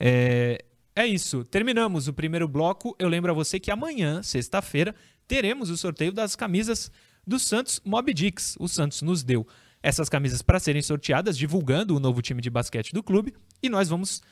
[0.00, 0.64] É,
[0.96, 1.44] é isso.
[1.44, 2.96] Terminamos o primeiro bloco.
[2.98, 4.94] Eu lembro a você que amanhã, sexta-feira,
[5.28, 6.90] teremos o sorteio das camisas
[7.26, 8.56] do Santos Mob Dix.
[8.58, 9.46] O Santos nos deu
[9.82, 13.88] essas camisas para serem sorteadas, divulgando o novo time de basquete do clube, e nós
[13.88, 14.22] vamos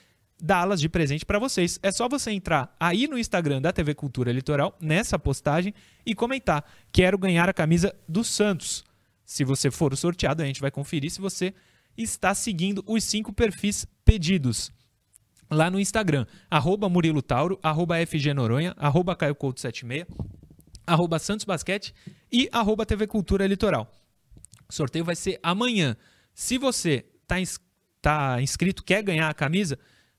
[0.40, 1.79] dá-las de presente para vocês.
[1.83, 5.74] É só você entrar aí no Instagram da TV Cultura Litoral, nessa postagem,
[6.05, 8.85] e comentar: quero ganhar a camisa do Santos.
[9.24, 11.55] Se você for o sorteado, a gente vai conferir se você
[11.96, 14.72] está seguindo os cinco perfis pedidos.
[15.50, 20.07] Lá no Instagram, arroba Murilo Tauro, arroba FG Noronha, arroba Caio Couto 76,
[20.87, 21.94] arroba Santos Basquete
[22.33, 23.90] e arroba TV Cultura Litoral.
[24.68, 25.96] O sorteio vai ser amanhã.
[26.35, 27.37] Se você está
[28.00, 29.78] tá inscrito, quer ganhar a camisa,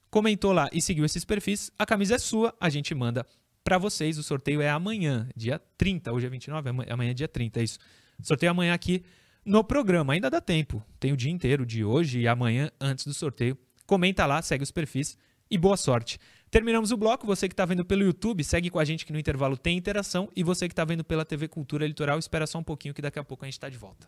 [0.09, 3.25] comentou lá e seguiu esses perfis, a camisa é sua, a gente manda
[3.65, 4.17] para vocês.
[4.17, 6.13] O sorteio é amanhã, dia 30.
[6.13, 7.79] Hoje é 29, amanhã é dia 30, é isso.
[8.21, 9.03] Sorteio amanhã aqui
[9.43, 10.13] no programa.
[10.13, 10.81] Ainda dá tempo.
[10.99, 13.57] Tem o dia inteiro de hoje e amanhã antes do sorteio.
[13.85, 15.17] Comenta lá, segue os perfis
[15.49, 16.19] e boa sorte.
[16.49, 17.27] Terminamos o bloco.
[17.27, 20.29] Você que está vendo pelo YouTube, segue com a gente que no intervalo tem interação.
[20.35, 23.19] E você que está vendo pela TV Cultura Litoral, espera só um pouquinho que daqui
[23.19, 24.07] a pouco a gente está de volta.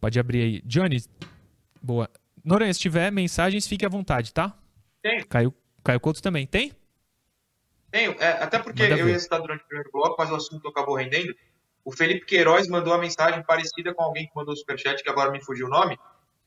[0.00, 0.62] Pode abrir aí.
[0.64, 1.02] Johnny,
[1.82, 2.10] boa.
[2.44, 4.56] Noronha, se tiver mensagens, fique à vontade, tá?
[5.02, 5.24] Tem.
[5.26, 6.46] Caio, Caio Couto também.
[6.46, 6.72] Tem?
[7.90, 8.12] Tenho.
[8.20, 9.12] É, até porque Manda eu ver.
[9.12, 11.34] ia citar durante o primeiro bloco, mas o assunto acabou rendendo.
[11.84, 15.30] O Felipe Queiroz mandou uma mensagem parecida com alguém que mandou o superchat, que agora
[15.30, 15.98] me fugiu o nome.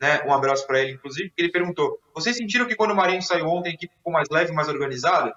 [0.02, 0.22] Né?
[0.26, 3.48] Um abraço para ele, inclusive, que ele perguntou: Vocês sentiram que quando o Marinho saiu
[3.48, 5.34] ontem, a equipe ficou mais leve, mais organizada?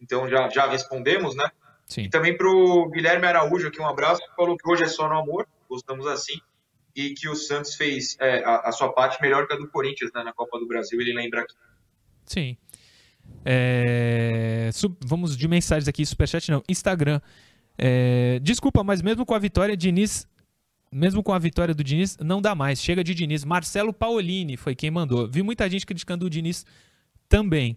[0.00, 1.48] Então já, já respondemos, né?
[1.86, 2.02] Sim.
[2.02, 5.08] E também para o Guilherme Araújo, aqui um abraço, que falou que hoje é só
[5.08, 6.40] no amor, gostamos assim
[6.96, 10.10] e que o Santos fez é, a, a, sua parte melhor que a do Corinthians
[10.14, 11.54] né, na Copa do Brasil, ele lembra aqui.
[12.24, 12.56] Sim.
[13.44, 17.20] É, sub, vamos de mensagens aqui, superchat não, Instagram.
[17.78, 20.26] É, desculpa, mas mesmo com a vitória, Diniz,
[20.90, 22.80] mesmo com a vitória do Diniz, não dá mais.
[22.80, 23.44] Chega de Diniz.
[23.44, 25.28] Marcelo Paolini foi quem mandou.
[25.28, 26.64] Vi muita gente criticando o Diniz
[27.28, 27.76] também.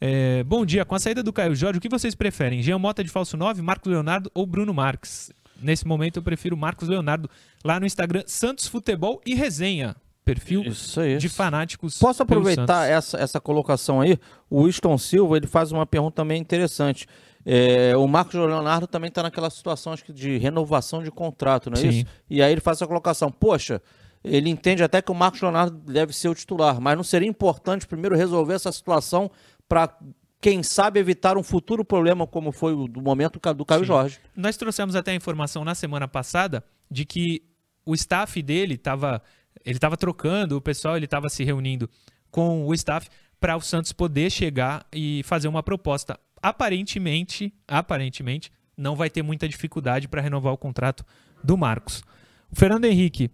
[0.00, 2.62] É, bom dia, com a saída do Caio Jorge, o que vocês preferem?
[2.62, 5.32] Jean Mota de falso 9, Marcos Leonardo ou Bruno Marques?
[5.62, 7.30] Nesse momento eu prefiro Marcos Leonardo
[7.64, 9.96] lá no Instagram Santos Futebol e Resenha.
[10.24, 10.64] Perfil
[11.18, 11.98] de fanáticos.
[11.98, 14.18] Posso aproveitar essa, essa colocação aí?
[14.48, 17.06] O Winston Silva ele faz uma pergunta também interessante.
[17.44, 21.76] É, o Marcos Leonardo também está naquela situação acho que de renovação de contrato, não
[21.76, 21.88] é Sim.
[21.88, 22.06] isso?
[22.28, 23.30] E aí ele faz essa colocação.
[23.30, 23.82] Poxa,
[24.22, 27.86] ele entende até que o Marcos Leonardo deve ser o titular, mas não seria importante
[27.86, 29.30] primeiro resolver essa situação
[29.68, 29.94] para
[30.40, 33.86] quem sabe evitar um futuro problema como foi o do momento do Caio Sim.
[33.86, 34.20] Jorge.
[34.36, 37.42] Nós trouxemos até a informação na semana passada de que
[37.84, 39.22] o staff dele estava
[39.64, 41.88] ele estava trocando, o pessoal ele estava se reunindo
[42.30, 46.18] com o staff para o Santos poder chegar e fazer uma proposta.
[46.44, 51.04] Aparentemente, aparentemente, não vai ter muita dificuldade para renovar o contrato
[51.42, 52.02] do Marcos.
[52.50, 53.30] O Fernando Henrique,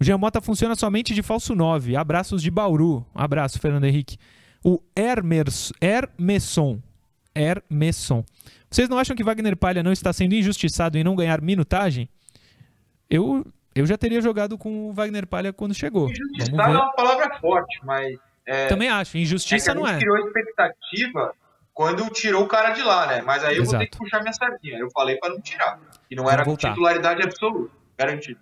[0.00, 1.96] o Giamota funciona somente de falso 9.
[1.96, 3.06] Abraços de Bauru.
[3.14, 4.18] Um abraço, Fernando Henrique
[4.64, 6.80] o Hermers, Hermeson.
[7.34, 8.24] Hermeson.
[8.70, 12.08] Vocês não acham que Wagner Palha não está sendo injustiçado em não ganhar minutagem?
[13.10, 16.10] Eu, eu já teria jogado com o Wagner Palha quando chegou.
[16.10, 18.16] Injustiçado é uma palavra forte, mas.
[18.46, 19.18] É, Também acho.
[19.18, 19.98] Injustiça é não é.
[19.98, 21.34] criou expectativa
[21.74, 23.20] quando tirou o cara de lá, né?
[23.20, 23.76] Mas aí eu Exato.
[23.76, 24.78] vou ter que puxar minha sardinha.
[24.78, 25.80] Eu falei para não tirar.
[26.08, 26.70] E não era voltar.
[26.70, 28.40] titularidade absoluta, garantido.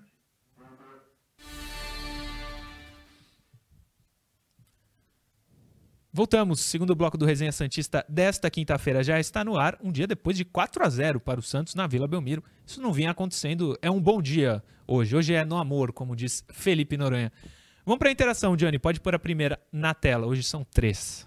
[6.13, 6.61] Voltamos.
[6.61, 10.45] Segundo bloco do Resenha Santista desta quinta-feira já está no ar, um dia depois de
[10.45, 12.45] 4 a 0 para o Santos na Vila Belmiro.
[12.67, 13.79] Isso não vinha acontecendo.
[13.81, 15.17] É um bom dia hoje.
[15.17, 17.33] Hoje é no amor, como diz Felipe Noronha.
[17.87, 18.79] Vamos para a interação, Johnny.
[18.79, 20.27] Pode pôr a primeira na tela.
[20.27, 21.27] Hoje são três.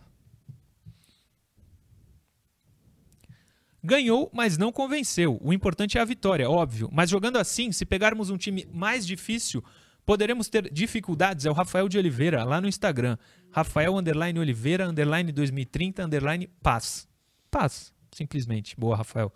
[3.85, 5.39] Ganhou, mas não convenceu.
[5.41, 6.89] O importante é a vitória, óbvio.
[6.91, 9.63] Mas jogando assim, se pegarmos um time mais difícil,
[10.05, 11.45] poderemos ter dificuldades.
[11.45, 13.17] É o Rafael de Oliveira, lá no Instagram.
[13.51, 17.07] Rafael underline Oliveira, underline 2030, underline paz.
[17.49, 18.75] Paz, simplesmente.
[18.77, 19.31] Boa, Rafael.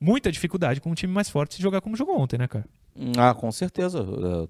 [0.00, 2.66] Muita dificuldade com um time mais forte se jogar como jogou ontem, né, cara?
[3.18, 4.00] Ah, com certeza.
[4.00, 4.48] É,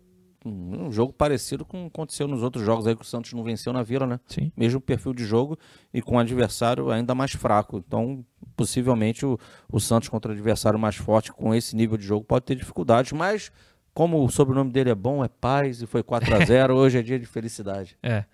[0.49, 3.43] um jogo parecido com o que aconteceu nos outros jogos aí que o Santos não
[3.43, 4.21] venceu na Vila, né?
[4.27, 4.53] Sim.
[4.57, 5.59] Mesmo perfil de jogo
[5.93, 7.83] e com um adversário ainda mais fraco.
[7.87, 8.25] Então,
[8.57, 9.38] possivelmente, o,
[9.71, 13.12] o Santos contra o adversário mais forte com esse nível de jogo pode ter dificuldades,
[13.12, 13.53] mas
[13.95, 17.03] como o sobrenome dele é bom, é paz e foi 4 a 0 hoje é
[17.03, 17.97] dia de felicidade.
[18.03, 18.25] É.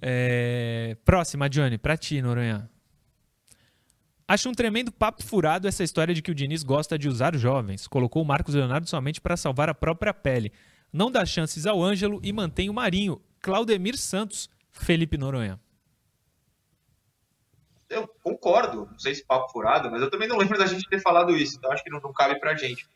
[0.00, 0.96] é...
[1.04, 2.70] Próxima, Johnny, pra ti, Noronha.
[4.26, 7.86] Acho um tremendo papo furado essa história de que o Diniz gosta de usar jovens.
[7.86, 10.50] Colocou o Marcos Leonardo somente para salvar a própria pele.
[10.92, 13.20] Não dá chances ao Ângelo e mantém o Marinho.
[13.40, 15.60] Claudemir Santos, Felipe Noronha.
[17.88, 21.00] Eu concordo, não sei se papo furado, mas eu também não lembro da gente ter
[21.00, 22.86] falado isso, então acho que não, não cabe pra gente.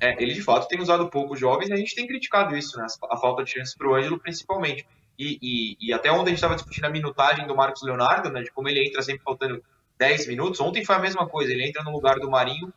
[0.00, 2.86] É, ele de fato tem usado pouco jovens e a gente tem criticado isso, né?
[3.10, 4.86] A falta de chances pro Ângelo, principalmente.
[5.18, 8.42] E, e, e até ontem a gente estava discutindo a minutagem do Marcos Leonardo, né?
[8.42, 9.62] De como ele entra sempre faltando
[9.98, 10.58] 10 minutos.
[10.58, 12.72] Ontem foi a mesma coisa, ele entra no lugar do Marinho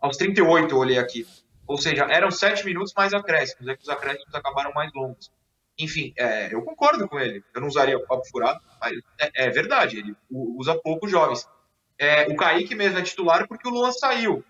[0.00, 1.26] aos 38, eu olhei aqui.
[1.66, 5.30] Ou seja, eram 7 minutos mais acréscimos, é que os acréscimos acabaram mais longos.
[5.78, 7.44] Enfim, é, eu concordo com ele.
[7.54, 11.48] Eu não usaria o papo furado, mas é, é verdade, ele usa poucos jovens.
[11.96, 14.44] É, o Kaique mesmo é titular porque o Luan saiu.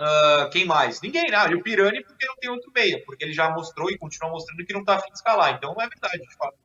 [0.00, 1.00] Uh, quem mais?
[1.02, 1.50] Ninguém, né?
[1.50, 4.64] E o Pirani porque não tem outro meia, porque ele já mostrou e continua mostrando
[4.64, 5.54] que não tá afim de escalar.
[5.54, 6.56] Então é verdade, de fato.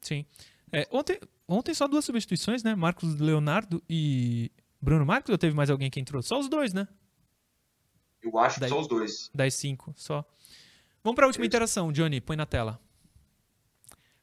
[0.00, 0.24] Sim.
[0.72, 2.74] É, ontem, ontem só duas substituições, né?
[2.74, 6.22] Marcos Leonardo e Bruno Marcos, ou teve mais alguém que entrou?
[6.22, 6.88] Só os dois, né?
[8.22, 9.30] Eu acho que só os dois.
[9.34, 10.24] Das cinco, só.
[11.04, 12.80] Vamos para a última interação, Johnny, põe na tela.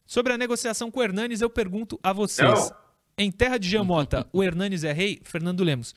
[0.05, 2.69] Sobre a negociação com o Hernanes, eu pergunto a vocês.
[2.69, 2.75] Não.
[3.17, 5.21] Em terra de Jamota, o Hernanes é rei?
[5.23, 5.95] Fernando Lemos.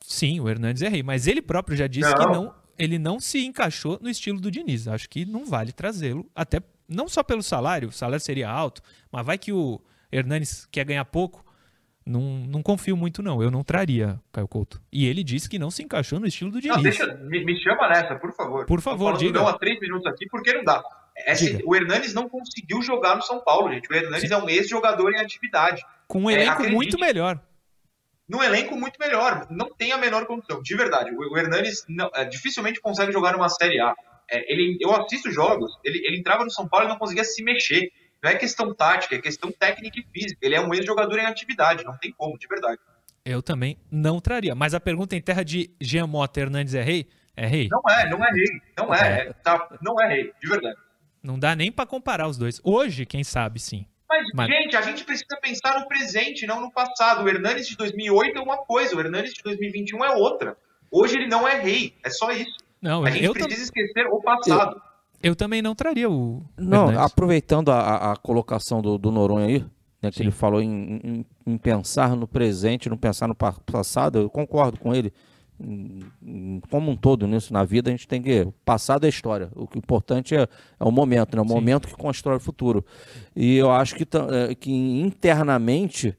[0.00, 2.16] Sim, o Hernanes é rei, mas ele próprio já disse não.
[2.16, 4.86] que não, ele não se encaixou no estilo do Diniz.
[4.86, 8.80] Acho que não vale trazê-lo, até não só pelo salário, o salário seria alto,
[9.10, 9.80] mas vai que o
[10.10, 11.44] Hernanes quer ganhar pouco.
[12.04, 13.42] Não, não confio muito, não.
[13.42, 14.80] Eu não traria Caio Couto.
[14.92, 16.76] E ele disse que não se encaixou no estilo do Diniz.
[16.76, 18.64] Não, deixa, me, me, chama nessa, por favor.
[18.64, 19.40] Por favor, diga.
[19.40, 20.84] Não há três minutos aqui, porque não dá.
[21.26, 23.90] Esse, o Hernanes não conseguiu jogar no São Paulo, gente.
[23.90, 24.34] O Hernanes Sim.
[24.34, 25.82] é um ex-jogador em atividade.
[26.06, 27.40] Com um elenco é, muito melhor.
[28.28, 29.46] Num elenco muito melhor.
[29.50, 30.62] Não tem a menor condição.
[30.62, 31.10] De verdade.
[31.12, 33.94] O, o Hernanes não, é, dificilmente consegue jogar numa Série A.
[34.30, 37.42] É, ele, eu assisto jogos, ele, ele entrava no São Paulo e não conseguia se
[37.42, 37.90] mexer.
[38.22, 40.38] Não é questão tática, é questão técnica e física.
[40.42, 42.80] Ele é um ex-jogador em atividade, não tem como, de verdade.
[43.24, 44.54] Eu também não traria.
[44.54, 47.08] Mas a pergunta em terra de Jean Mota Hernandes é rei?
[47.36, 47.68] É rei?
[47.70, 48.60] Não é, não é rei.
[48.76, 49.28] Não é, é.
[49.28, 50.76] é tá, não é rei, de verdade.
[51.26, 52.60] Não dá nem para comparar os dois.
[52.62, 53.84] Hoje, quem sabe, sim.
[54.08, 57.24] Mas, Mas, gente, a gente precisa pensar no presente, não no passado.
[57.24, 60.56] O Hernandes de 2008 é uma coisa, o Hernandes de 2021 é outra.
[60.88, 62.56] Hoje ele não é rei, é só isso.
[62.80, 64.80] Não, a gente precisa esquecer o passado.
[65.20, 66.44] Eu, eu, também não traria o.
[66.56, 67.10] Não, Hernandes.
[67.10, 69.64] aproveitando a, a, colocação do, do Noronha aí,
[70.00, 70.22] né, que Sim.
[70.24, 74.94] ele falou em, em, em, pensar no presente, não pensar no passado, eu concordo com
[74.94, 75.12] ele.
[76.70, 78.42] Como um todo nisso na vida, a gente tem que.
[78.42, 79.50] O passado é história.
[79.54, 81.42] O que é importante é, é o momento, né?
[81.42, 81.54] o Sim.
[81.54, 82.84] momento que constrói o futuro.
[83.34, 86.16] E eu acho que, é, que internamente.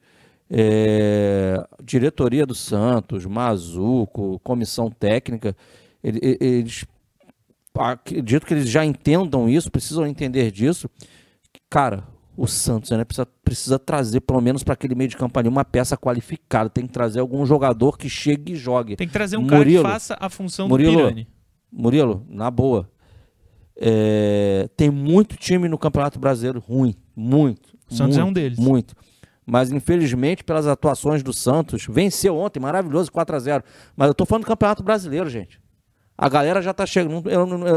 [0.50, 5.54] É, diretoria do Santos, Mazuco, comissão técnica,
[6.02, 6.86] eles
[7.78, 10.88] acredito que eles já entendam isso, precisam entender disso.
[11.70, 12.04] Cara,
[12.38, 15.64] o Santos né, precisa, precisa trazer, pelo menos para aquele meio de campo ali, uma
[15.64, 16.70] peça qualificada.
[16.70, 18.94] Tem que trazer algum jogador que chegue e jogue.
[18.94, 21.28] Tem que trazer um Murilo, cara que faça a função Murilo, do Pirani.
[21.72, 22.88] Murilo, na boa.
[23.76, 26.94] É, tem muito time no Campeonato Brasileiro ruim.
[27.14, 27.76] Muito.
[27.90, 28.56] O Santos muito, é um deles.
[28.56, 28.94] Muito.
[29.44, 33.64] Mas, infelizmente, pelas atuações do Santos, venceu ontem, maravilhoso, 4 a 0
[33.96, 35.60] Mas eu tô falando do Campeonato Brasileiro, gente.
[36.20, 37.22] A galera já tá chegando,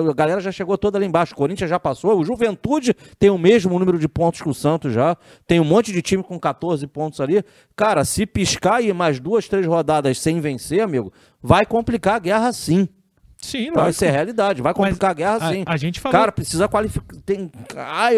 [0.09, 1.33] a galera já chegou toda ali embaixo.
[1.33, 4.91] O Corinthians já passou, o Juventude tem o mesmo número de pontos que o Santos
[4.91, 5.15] já.
[5.45, 7.43] Tem um monte de time com 14 pontos ali.
[7.75, 12.51] Cara, se piscar e mais duas, três rodadas sem vencer, amigo, vai complicar a guerra
[12.51, 12.89] sim.
[13.37, 15.63] Sim, então, Vai ser realidade, vai complicar Mas a guerra sim.
[15.65, 16.17] A, gente falou...
[16.17, 17.15] Cara, precisa qualificar.
[17.23, 17.51] Tem...
[17.75, 18.15] Ai,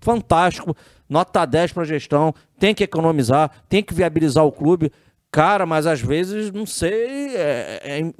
[0.00, 0.76] fantástico.
[1.08, 2.34] Nota 10 para gestão.
[2.58, 4.92] Tem que economizar, tem que viabilizar o clube.
[5.30, 7.36] Cara, mas às vezes, não sei.
[7.36, 8.12] É, é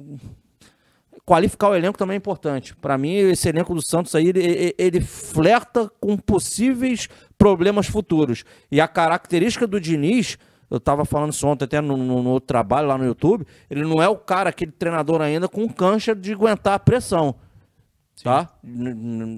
[1.27, 2.73] qualificar o elenco também é importante.
[2.77, 8.45] Para mim, esse elenco do Santos aí, ele, ele, flerta com possíveis problemas futuros.
[8.71, 10.37] E a característica do Diniz,
[10.71, 13.83] eu estava falando isso ontem até no, no, no, outro trabalho lá no YouTube, ele
[13.83, 17.35] não é o cara, aquele treinador ainda com cancha de aguentar a pressão.
[18.23, 18.49] tá?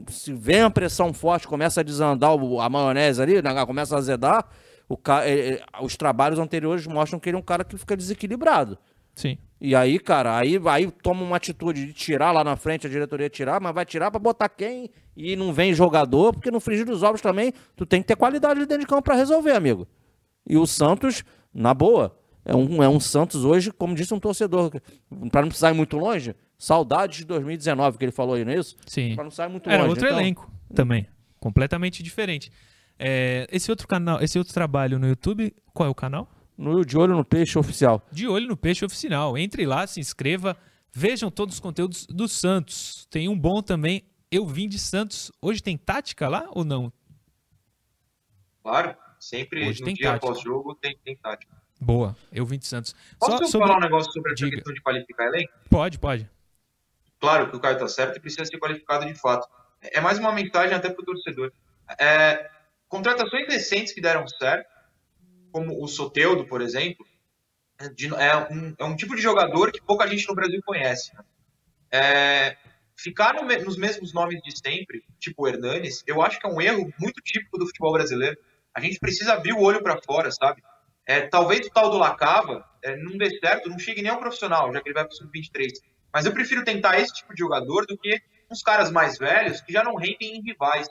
[0.10, 2.30] Se vem a pressão forte, começa a desandar
[2.62, 4.48] a maionese ali, né, começa a azedar,
[4.88, 5.24] o ca...
[5.82, 8.78] os trabalhos anteriores mostram que ele é um cara que fica desequilibrado.
[9.20, 9.38] Sim.
[9.60, 13.30] E aí, cara, aí, aí toma uma atitude de tirar lá na frente, a diretoria
[13.30, 14.90] tirar, mas vai tirar para botar quem?
[15.18, 18.62] E não vem jogador, porque no frigir dos ovos também tu tem que ter qualidade
[18.62, 19.86] dentro de campo para resolver, amigo.
[20.48, 24.72] E o Santos, na boa, é um, é um Santos hoje, como disse um torcedor,
[25.30, 28.60] para não precisar ir muito longe, saudades de 2019, que ele falou aí, não é
[28.60, 28.78] isso?
[28.88, 29.16] Sim.
[29.16, 29.90] Para não sair muito Era longe.
[29.90, 30.18] outro então...
[30.18, 31.06] elenco também,
[31.38, 32.50] completamente diferente.
[32.98, 36.30] É, esse outro canal, esse outro trabalho no YouTube, qual é o canal?
[36.60, 38.06] No De Olho no Peixe Oficial.
[38.12, 39.38] De Olho no Peixe Oficial.
[39.38, 40.58] Entre lá, se inscreva,
[40.92, 43.08] vejam todos os conteúdos do Santos.
[43.10, 45.32] Tem um bom também, Eu Vim de Santos.
[45.42, 46.92] Hoje tem tática lá ou não?
[48.62, 50.28] Claro, sempre Hoje no tem dia tática.
[50.28, 51.56] pós-jogo tem, tem tática.
[51.80, 52.94] Boa, Eu Vim de Santos.
[53.18, 53.68] Posso Só sobre...
[53.68, 54.58] falar um negócio sobre Diga.
[54.58, 55.54] questão de qualificar elenco?
[55.70, 56.30] Pode, pode.
[57.22, 59.48] Claro que o Caio está certo e precisa ser qualificado de fato.
[59.82, 61.54] É mais uma mensagem até para o torcedor.
[61.98, 62.50] É,
[62.90, 64.68] contratações recentes que deram certo,
[65.52, 67.06] como o Soteudo, por exemplo,
[67.80, 67.86] é,
[68.26, 71.16] é um, é um tipo de jogador que pouca gente no Brasil conhece.
[71.16, 71.24] né?
[71.92, 72.58] É,
[72.96, 76.62] ficar no nos mesmos nomes de sempre, tipo o Hernanes, eu acho que é um
[76.62, 78.38] erro muito típico do futebol brasileiro.
[78.74, 80.62] A gente precisa abrir o olho para fora, sabe?
[81.06, 84.72] É, talvez o tal do Lacava é, não dê certo, não chegue nem ao profissional,
[84.72, 85.72] já que ele vai para o sub-23.
[86.14, 89.72] Mas eu prefiro tentar esse tipo de jogador do que uns caras mais velhos que
[89.72, 90.88] já não rendem em rivais.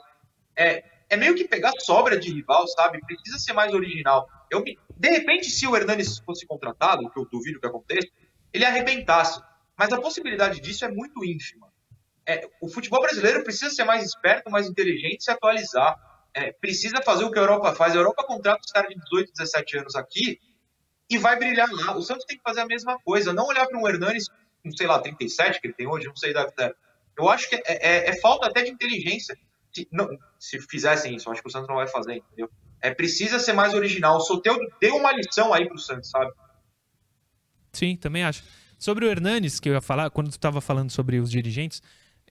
[0.55, 2.99] É, é meio que pegar sobra de rival, sabe?
[3.05, 4.27] Precisa ser mais original.
[4.49, 8.07] Eu, de repente, se o Hernanes fosse contratado, que eu duvido que aconteça,
[8.53, 9.41] ele arrebentasse.
[9.77, 11.67] Mas a possibilidade disso é muito ínfima.
[12.27, 15.97] É, o futebol brasileiro precisa ser mais esperto, mais inteligente, se atualizar.
[16.33, 17.93] É, precisa fazer o que a Europa faz.
[17.93, 20.39] A Europa contrata os caras de 18, 17 anos aqui
[21.09, 21.97] e vai brilhar lá.
[21.97, 23.33] O Santos tem que fazer a mesma coisa.
[23.33, 24.27] Não olhar para um Hernanes
[24.63, 26.47] com, sei lá, 37 que ele tem hoje, não sei da.
[27.17, 29.35] Eu acho que é, é- é falta até de inteligência.
[29.73, 32.49] Se, não, se fizessem isso, acho que o Santos não vai fazer, entendeu?
[32.81, 34.17] É, precisa ser mais original.
[34.17, 36.31] O Soteldo deu uma lição aí pro Santos, sabe?
[37.73, 38.43] Sim, também acho.
[38.77, 41.81] Sobre o Hernanes, que eu ia falar, quando tu estava falando sobre os dirigentes,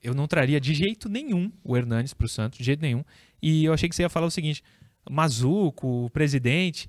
[0.02, 3.04] eu não traria de jeito nenhum o Hernanes para o Santos, de jeito nenhum.
[3.42, 4.62] E eu achei que você ia falar o seguinte:
[5.08, 6.88] Mazuco, o presidente,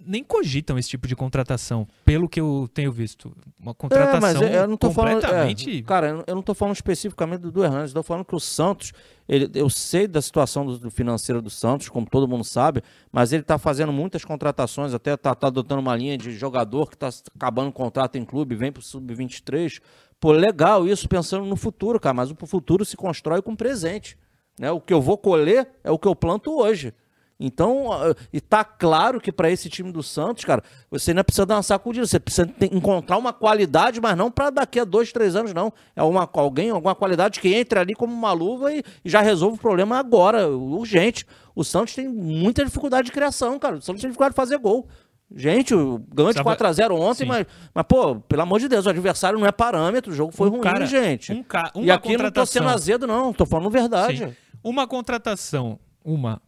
[0.00, 3.36] nem cogitam esse tipo de contratação, pelo que eu tenho visto.
[3.60, 5.14] Uma É, contratação mas eu, eu tô falando.
[5.14, 5.78] completamente.
[5.78, 8.92] é, cara, eu não- tô falando especificamente do, do Hernandes, tô falando que o Santos,
[9.28, 13.32] ele, eu sei da situação do, do financeiro do Santos, como todo mundo sabe, mas
[13.32, 17.10] ele tá fazendo muitas contratações, até tá, tá adotando uma linha de jogador que tá
[17.36, 19.80] acabando o contrato em clube, vem pro Sub-23.
[20.20, 24.16] Pô, legal isso, pensando no futuro, cara, mas o futuro se constrói com presente.
[24.58, 24.70] Né?
[24.70, 26.92] O que eu vou colher é o que eu planto hoje.
[27.40, 27.86] Então,
[28.32, 31.62] e tá claro que para esse time do Santos, cara, você ainda precisa dar uma
[31.62, 32.04] sacudida.
[32.06, 35.72] Você precisa encontrar uma qualidade, mas não para daqui a dois, três anos, não.
[35.94, 39.56] É uma, alguém, alguma qualidade que entre ali como uma luva e, e já resolve
[39.56, 41.24] o problema agora, urgente.
[41.54, 43.76] O Santos tem muita dificuldade de criação, cara.
[43.76, 44.88] O Santos tem dificuldade de fazer gol.
[45.32, 47.26] Gente, o ganhou de Sabe- 4x0 ontem, Sim.
[47.26, 50.48] mas, mas, pô, pelo amor de Deus, o adversário não é parâmetro, o jogo foi
[50.48, 51.32] Um ruim, cara- gente.
[51.32, 52.68] um ca- e aqui não tô sendo contratação.
[52.68, 54.18] azedo, não, tô falando verdade.
[54.26, 54.34] Sim.
[54.64, 56.40] Uma contratação, uma,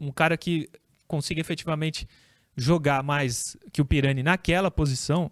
[0.00, 0.68] um cara que
[1.06, 2.06] consiga efetivamente
[2.56, 5.30] jogar mais que o Pirani naquela posição,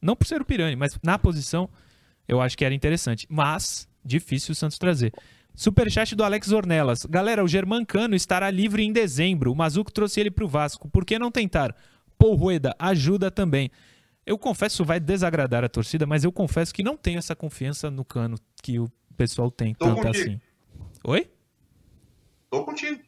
[0.00, 1.68] não por ser o Pirani, mas na posição,
[2.26, 3.26] eu acho que era interessante.
[3.28, 5.12] Mas, difícil o Santos trazer.
[5.54, 7.04] Superchat do Alex Ornelas.
[7.04, 9.50] Galera, o Germancano estará livre em dezembro.
[9.52, 10.88] O Mazuco trouxe ele pro Vasco.
[10.88, 11.74] Por que não tentar?
[12.16, 13.70] Paul Rueda ajuda também.
[14.24, 18.04] Eu confesso, vai desagradar a torcida, mas eu confesso que não tenho essa confiança no
[18.04, 20.24] Cano que o pessoal tem Tô tanto contigo.
[20.28, 20.40] assim.
[21.04, 21.30] Oi?
[22.50, 23.00] Tô contigo.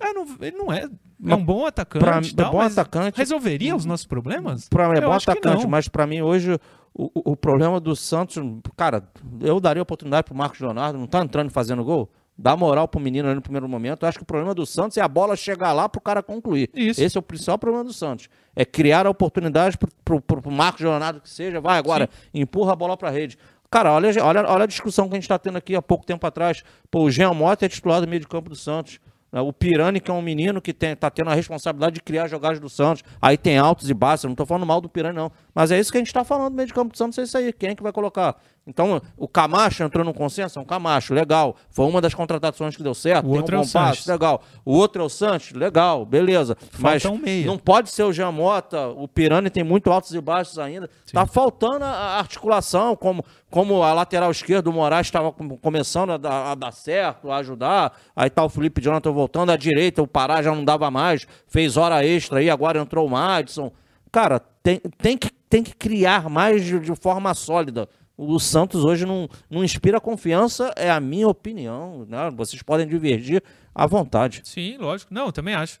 [0.00, 0.88] É, não, ele não é.
[1.26, 2.02] É um bom atacante.
[2.04, 3.18] pra- e tal, é bom mas atacante.
[3.18, 4.68] Resolveria os nossos problemas?
[4.68, 6.58] Pra, é bom atacante, mas pra mim hoje
[6.94, 8.36] o, o- problema do Santos,
[8.76, 9.02] cara,
[9.40, 12.10] eu daria oportunidade pro Marcos Leonardo, não tá entrando e fazendo gol?
[12.38, 14.02] Dá moral pro menino ali no primeiro momento.
[14.04, 16.70] Eu acho que o problema do Santos é a bola chegar lá pro cara concluir.
[16.74, 17.02] Isso.
[17.02, 18.28] Esse é o principal problema do Santos.
[18.56, 22.72] É criar a oportunidade pro, pro, pro, pro Marcos Leonardo que seja, vai agora, empurra
[22.72, 23.36] a bola pra rede.
[23.70, 26.26] Cara, olha, olha, olha a discussão que a gente tá tendo aqui há pouco tempo
[26.26, 26.64] atrás.
[26.90, 28.98] Pô, o Jean Mota é titular do meio de campo do Santos.
[29.32, 29.40] Né?
[29.40, 32.58] O Pirani, que é um menino que tem, tá tendo a responsabilidade de criar jogadas
[32.58, 33.02] do Santos.
[33.20, 34.24] Aí tem altos e baixos.
[34.24, 35.30] Eu não tô falando mal do Pirani, não.
[35.54, 37.22] Mas é isso que a gente tá falando do meio de campo do Santos, é
[37.22, 37.52] isso aí.
[37.52, 38.36] Quem é que vai colocar?
[38.70, 40.58] Então, o Camacho entrou no consenso?
[40.58, 41.56] É um Camacho, legal.
[41.70, 43.26] Foi uma das contratações que deu certo.
[43.26, 44.06] O tem outro um é bom o passe, Sanches.
[44.06, 44.42] legal.
[44.64, 46.56] O outro é o Santos, legal, beleza.
[46.78, 47.46] Mas um meia.
[47.46, 50.88] não pode ser o Jean Mota, o Pirani tem muito altos e baixos ainda.
[51.12, 56.16] Tá faltando a articulação, como, como a lateral esquerda do Moraes estava com- começando a
[56.16, 57.92] dar, a dar certo, a ajudar.
[58.14, 61.76] Aí tá o Felipe Jonathan voltando, à direita o Pará já não dava mais, fez
[61.76, 63.72] hora extra aí, agora entrou o Madison.
[64.12, 67.88] Cara, tem, tem, que, tem que criar mais de, de forma sólida.
[68.22, 72.04] O Santos hoje não, não inspira confiança, é a minha opinião.
[72.06, 72.30] Né?
[72.36, 73.42] Vocês podem divergir
[73.74, 74.42] à vontade.
[74.44, 75.14] Sim, lógico.
[75.14, 75.80] Não, também acho.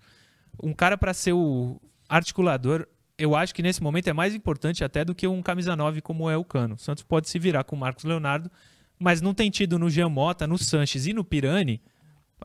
[0.62, 1.78] Um cara para ser o
[2.08, 2.86] articulador,
[3.18, 6.30] eu acho que nesse momento é mais importante até do que um camisa 9 como
[6.30, 6.76] é o Cano.
[6.76, 8.50] O Santos pode se virar com o Marcos Leonardo,
[8.98, 11.78] mas não tem tido no Jean Mota, no Sanches e no Pirani,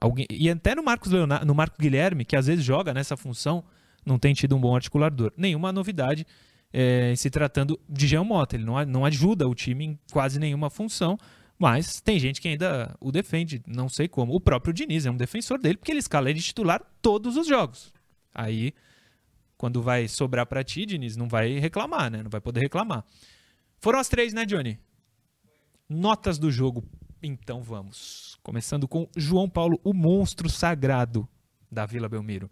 [0.02, 3.64] alguém, e até no Marcos Leonardo, no Marco Guilherme, que às vezes joga nessa função,
[4.06, 5.32] não tem tido um bom articulador.
[5.38, 6.28] Nenhuma novidade
[6.78, 8.58] é, se tratando de Jean Mota.
[8.58, 11.18] Ele não, não ajuda o time em quase nenhuma função,
[11.58, 14.36] mas tem gente que ainda o defende, não sei como.
[14.36, 17.48] O próprio Diniz é um defensor dele, porque ele escala ele de titular todos os
[17.48, 17.94] jogos.
[18.34, 18.74] Aí,
[19.58, 22.22] quando vai sobrar para ti, Diniz, não vai reclamar, né?
[22.22, 23.06] Não vai poder reclamar.
[23.80, 24.78] Foram as três, né, Johnny?
[25.88, 26.84] Notas do jogo.
[27.24, 28.38] Então vamos.
[28.44, 31.26] Começando com João Paulo, o monstro sagrado
[31.72, 32.52] da Vila Belmiro.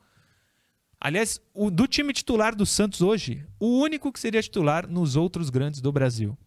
[1.03, 5.49] Aliás, o, do time titular do Santos hoje, o único que seria titular nos outros
[5.49, 6.37] grandes do Brasil.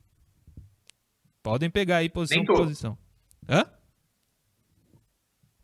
[1.43, 2.97] Podem pegar aí posição por posição.
[3.47, 3.67] Hã?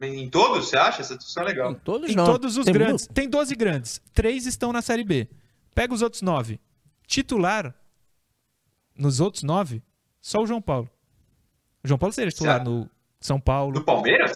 [0.02, 1.00] Em todos, você acha?
[1.00, 1.72] Essa discussão é legal.
[1.72, 3.06] Em todos, em todos os tem grandes.
[3.06, 3.14] Muito.
[3.14, 4.02] Tem 12 grandes.
[4.12, 5.26] Três estão na Série B.
[5.74, 6.60] Pega os outros nove.
[7.06, 7.74] Titular,
[8.94, 9.82] nos outros nove,
[10.20, 10.90] só o João Paulo.
[11.82, 13.72] O João Paulo seria titular no São Paulo.
[13.72, 14.34] No Palmeiras?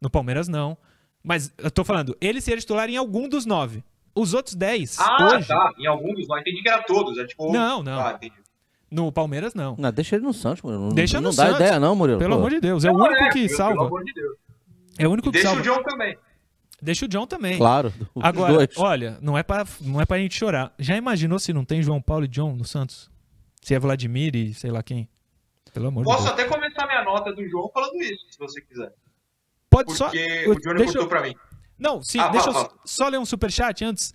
[0.00, 0.76] No Palmeiras, não.
[1.22, 3.84] Mas eu tô falando, ele seria titular em algum dos nove.
[4.14, 4.98] Os outros 10.
[4.98, 5.48] Ah, hoje...
[5.48, 5.72] tá.
[5.78, 6.38] Em alguns não.
[6.38, 7.16] Entendi que era todos.
[7.18, 7.50] É tipo...
[7.52, 8.00] Não, não.
[8.00, 8.18] Ah,
[8.90, 9.74] no Palmeiras, não.
[9.78, 10.82] Não, deixa ele no Santos, Murilo.
[10.88, 11.60] Não, deixa não no dá Santos.
[11.60, 12.18] ideia, não, Murilo.
[12.18, 12.38] Pelo pô.
[12.38, 12.84] amor de Deus.
[12.84, 13.74] É o único é, que salva.
[13.74, 14.36] Pelo amor de Deus.
[14.98, 15.62] É o único que deixa salva.
[15.62, 16.18] Deixa o John também.
[16.82, 17.56] Deixa o John também.
[17.56, 17.92] Claro.
[18.20, 18.68] Agora, dois.
[18.76, 20.74] olha, não é, pra, não é pra gente chorar.
[20.78, 23.10] Já imaginou se não tem João Paulo e John no Santos?
[23.62, 25.08] Se é Vladimir e sei lá quem?
[25.72, 26.40] Pelo amor Posso de Deus.
[26.40, 28.92] até começar minha nota do João falando isso, se você quiser.
[29.70, 30.50] Pode Porque só.
[30.50, 31.34] o Johnny deixa eu- pra mim.
[31.82, 32.80] Não, sim, Ah, deixa fala, eu fala.
[32.84, 34.14] só ler um superchat antes.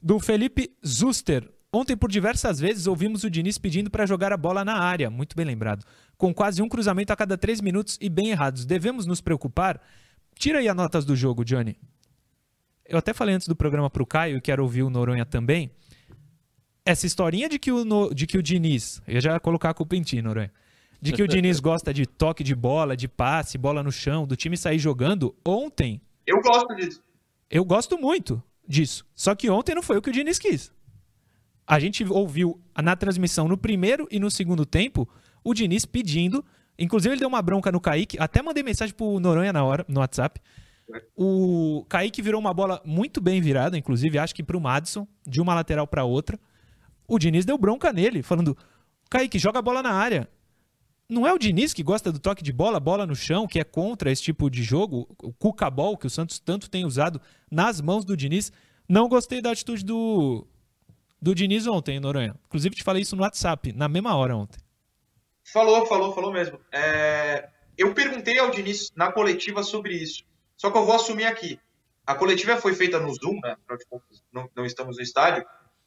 [0.00, 1.50] Do Felipe Zuster.
[1.72, 5.10] Ontem, por diversas vezes, ouvimos o Diniz pedindo para jogar a bola na área.
[5.10, 5.84] Muito bem lembrado.
[6.16, 8.64] Com quase um cruzamento a cada três minutos e bem errados.
[8.64, 9.80] Devemos nos preocupar?
[10.38, 11.76] Tira aí as notas do jogo, Johnny.
[12.88, 15.70] Eu até falei antes do programa pro Caio, e quero ouvir o Noronha também.
[16.84, 19.02] Essa historinha de que o, No- de que o Diniz.
[19.08, 20.52] Eu já ia colocar a culpa em ti, Noronha.
[21.02, 24.36] De que o Diniz gosta de toque de bola, de passe, bola no chão, do
[24.36, 25.34] time sair jogando.
[25.44, 27.02] Ontem, Eu gosto disso.
[27.50, 29.06] eu gosto muito disso.
[29.14, 30.72] Só que ontem não foi o que o Diniz quis.
[31.66, 35.08] A gente ouviu na transmissão no primeiro e no segundo tempo
[35.42, 36.44] o Diniz pedindo.
[36.78, 38.18] Inclusive, ele deu uma bronca no Kaique.
[38.20, 40.40] Até mandei mensagem pro Noronha na hora, no WhatsApp.
[41.16, 45.54] O Kaique virou uma bola muito bem virada, inclusive, acho que pro Madison, de uma
[45.54, 46.38] lateral para outra.
[47.08, 48.56] O Diniz deu bronca nele, falando:
[49.10, 50.28] Kaique, joga a bola na área.
[51.08, 53.64] Não é o Diniz que gosta do toque de bola, bola no chão, que é
[53.64, 57.80] contra esse tipo de jogo, o Cuca Ball, que o Santos tanto tem usado nas
[57.80, 58.50] mãos do Diniz.
[58.88, 60.46] Não gostei da atitude do,
[61.22, 62.34] do Diniz ontem, Noronha.
[62.46, 64.58] Inclusive, te falei isso no WhatsApp, na mesma hora ontem.
[65.52, 66.58] Falou, falou, falou mesmo.
[66.72, 67.48] É,
[67.78, 70.24] Eu perguntei ao Diniz na coletiva sobre isso.
[70.56, 71.60] Só que eu vou assumir aqui.
[72.06, 73.56] A coletiva foi feita no Zoom, né?
[74.32, 75.44] Não, não estamos no estádio.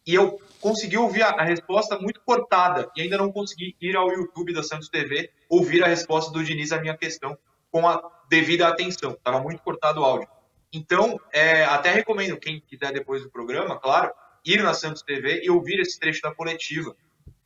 [0.10, 2.90] E eu consegui ouvir a, a resposta muito cortada.
[2.96, 6.72] E ainda não consegui ir ao YouTube da Santos TV ouvir a resposta do Diniz
[6.72, 7.38] à minha questão
[7.72, 9.12] com a devida atenção.
[9.12, 10.28] Estava muito cortado o áudio.
[10.74, 14.12] Então, é, até recomendo, quem quiser depois do programa, claro,
[14.44, 16.96] ir na Santos TV e ouvir esse trecho da coletiva.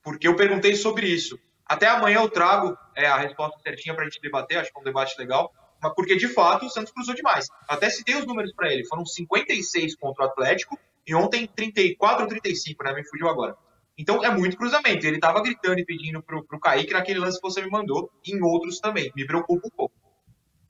[0.01, 1.37] Porque eu perguntei sobre isso.
[1.65, 4.81] Até amanhã eu trago é, a resposta certinha para a gente debater, acho que é
[4.81, 5.53] um debate legal.
[5.81, 7.45] Mas porque, de fato, o Santos cruzou demais.
[7.67, 8.85] Até citei os números para ele.
[8.85, 12.93] Foram 56 contra o Atlético e ontem 34 ou 35, né?
[12.93, 13.55] Me fugiu agora.
[13.97, 15.05] Então é muito cruzamento.
[15.05, 18.35] Ele estava gritando e pedindo pro, pro Kaique naquele lance que você me mandou, e
[18.35, 19.11] em outros também.
[19.15, 19.95] Me preocupa um pouco.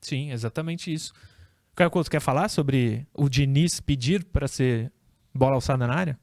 [0.01, 1.13] Sim, exatamente isso.
[1.75, 4.91] Caio Couto, quer falar sobre o Diniz pedir para ser
[5.33, 6.19] bola alçada na área?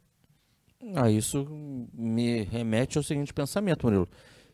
[0.95, 1.47] Ah, isso
[1.93, 4.09] me remete ao seguinte pensamento, Murilo.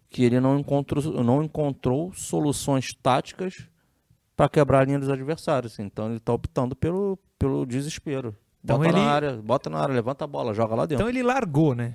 [0.09, 3.69] Que ele não encontrou, não encontrou soluções táticas
[4.37, 5.79] para quebrar a linha dos adversários.
[5.79, 8.35] Então ele está optando pelo, pelo desespero.
[8.67, 11.03] Então bota ele- na área, bota na área, levanta a bola, joga lá dentro.
[11.03, 11.95] Então ele largou, né?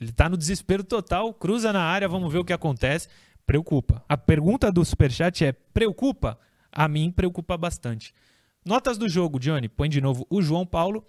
[0.00, 3.08] Ele tá no desespero total, cruza na área, vamos ver o que acontece.
[3.44, 4.04] Preocupa.
[4.08, 6.38] A pergunta do Superchat é: preocupa?
[6.70, 8.14] A mim preocupa bastante.
[8.64, 9.68] Notas do jogo, Johnny.
[9.68, 11.04] Põe de novo o João Paulo.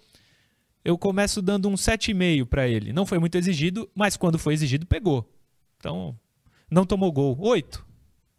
[0.84, 2.92] Eu começo dando um 7,5 para ele.
[2.92, 5.26] Não foi muito exigido, mas quando foi exigido, pegou.
[5.78, 6.14] Então,
[6.70, 7.36] não tomou gol.
[7.40, 7.86] 8.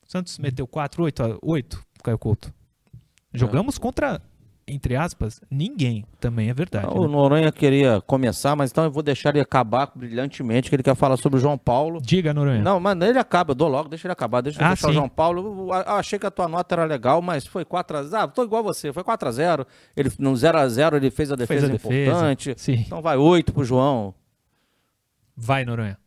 [0.05, 2.53] Santos meteu 4, 8, 8, Caio Couto.
[3.33, 4.21] Jogamos contra,
[4.67, 6.05] entre aspas, ninguém.
[6.19, 6.87] Também é verdade.
[6.87, 7.07] o né?
[7.07, 11.17] Noronha queria começar, mas então eu vou deixar ele acabar brilhantemente, que ele quer falar
[11.17, 12.01] sobre o João Paulo.
[12.01, 12.61] Diga, Noronha.
[12.63, 14.93] Não, mas ele acaba, eu dou logo, deixa ele acabar, deixa eu Ah, deixar o.
[14.93, 15.67] João Paulo.
[15.71, 18.13] Eu, eu achei que a tua nota era legal, mas foi 4x0.
[18.13, 19.67] Ah, tô igual você, foi 4x0.
[19.95, 22.53] Ele, no 0x0 ele fez a defesa, Fez a defesa, importante.
[22.57, 22.73] sim.
[22.87, 24.15] Então vai 8 pro João.
[25.37, 25.97] Vai, Noronha.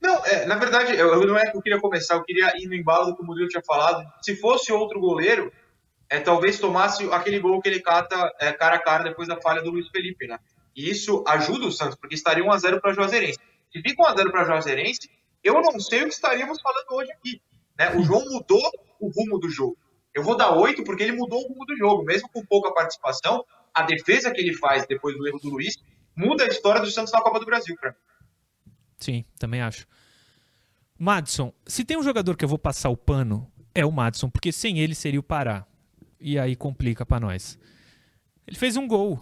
[0.00, 2.74] Não, é, na verdade, eu, não é que eu queria começar, eu queria ir no
[2.74, 4.06] embalo do que o Murilo tinha falado.
[4.22, 5.52] Se fosse outro goleiro,
[6.08, 9.62] é, talvez tomasse aquele gol que ele cata é, cara a cara depois da falha
[9.62, 10.38] do Luiz Felipe, né?
[10.74, 13.38] E isso ajuda o Santos, porque estaria 1x0 para a Juazeirense.
[13.72, 15.10] Se fica 1x0 para a Juazeirense,
[15.42, 17.40] eu não sei o que estaríamos falando hoje aqui.
[17.78, 17.96] Né?
[17.96, 18.62] O João mudou
[19.00, 19.76] o rumo do jogo.
[20.14, 22.04] Eu vou dar 8 porque ele mudou o rumo do jogo.
[22.04, 25.76] Mesmo com pouca participação, a defesa que ele faz depois do erro do Luiz
[26.14, 27.96] muda a história do Santos na Copa do Brasil, cara.
[28.98, 29.86] Sim, também acho.
[30.98, 34.50] Madison, se tem um jogador que eu vou passar o pano, é o Madison, porque
[34.50, 35.66] sem ele seria o Pará.
[36.20, 37.58] E aí complica para nós.
[38.46, 39.20] Ele fez um gol.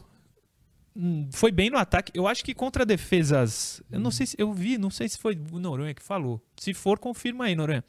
[0.97, 2.13] Hum, foi bem no ataque.
[2.15, 3.83] Eu acho que contra defesas.
[3.91, 4.37] Eu não sei se.
[4.39, 6.41] Eu vi, não sei se foi o Noronha que falou.
[6.57, 7.85] Se for, confirma aí, Noronha.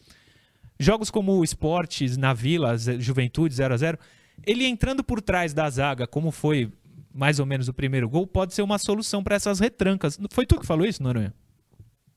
[0.79, 3.99] Jogos como Esportes, na Vila, Juventude 0 a 0
[4.45, 6.71] ele entrando por trás da zaga, como foi
[7.13, 10.19] mais ou menos o primeiro gol, pode ser uma solução para essas retrancas.
[10.31, 11.33] Foi tu que falou isso, Noronha?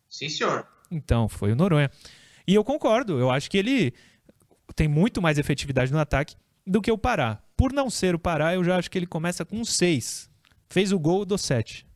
[0.09, 0.67] Sim, senhor.
[0.91, 1.91] Então, foi o Noronha.
[2.47, 3.95] E eu concordo, eu acho que ele
[4.75, 6.35] tem muito mais efetividade no ataque
[6.69, 7.39] do que o Pará.
[7.57, 10.31] Por não ser o Pará, eu já acho que ele começa com 6.
[10.69, 11.87] Fez o gol do 7.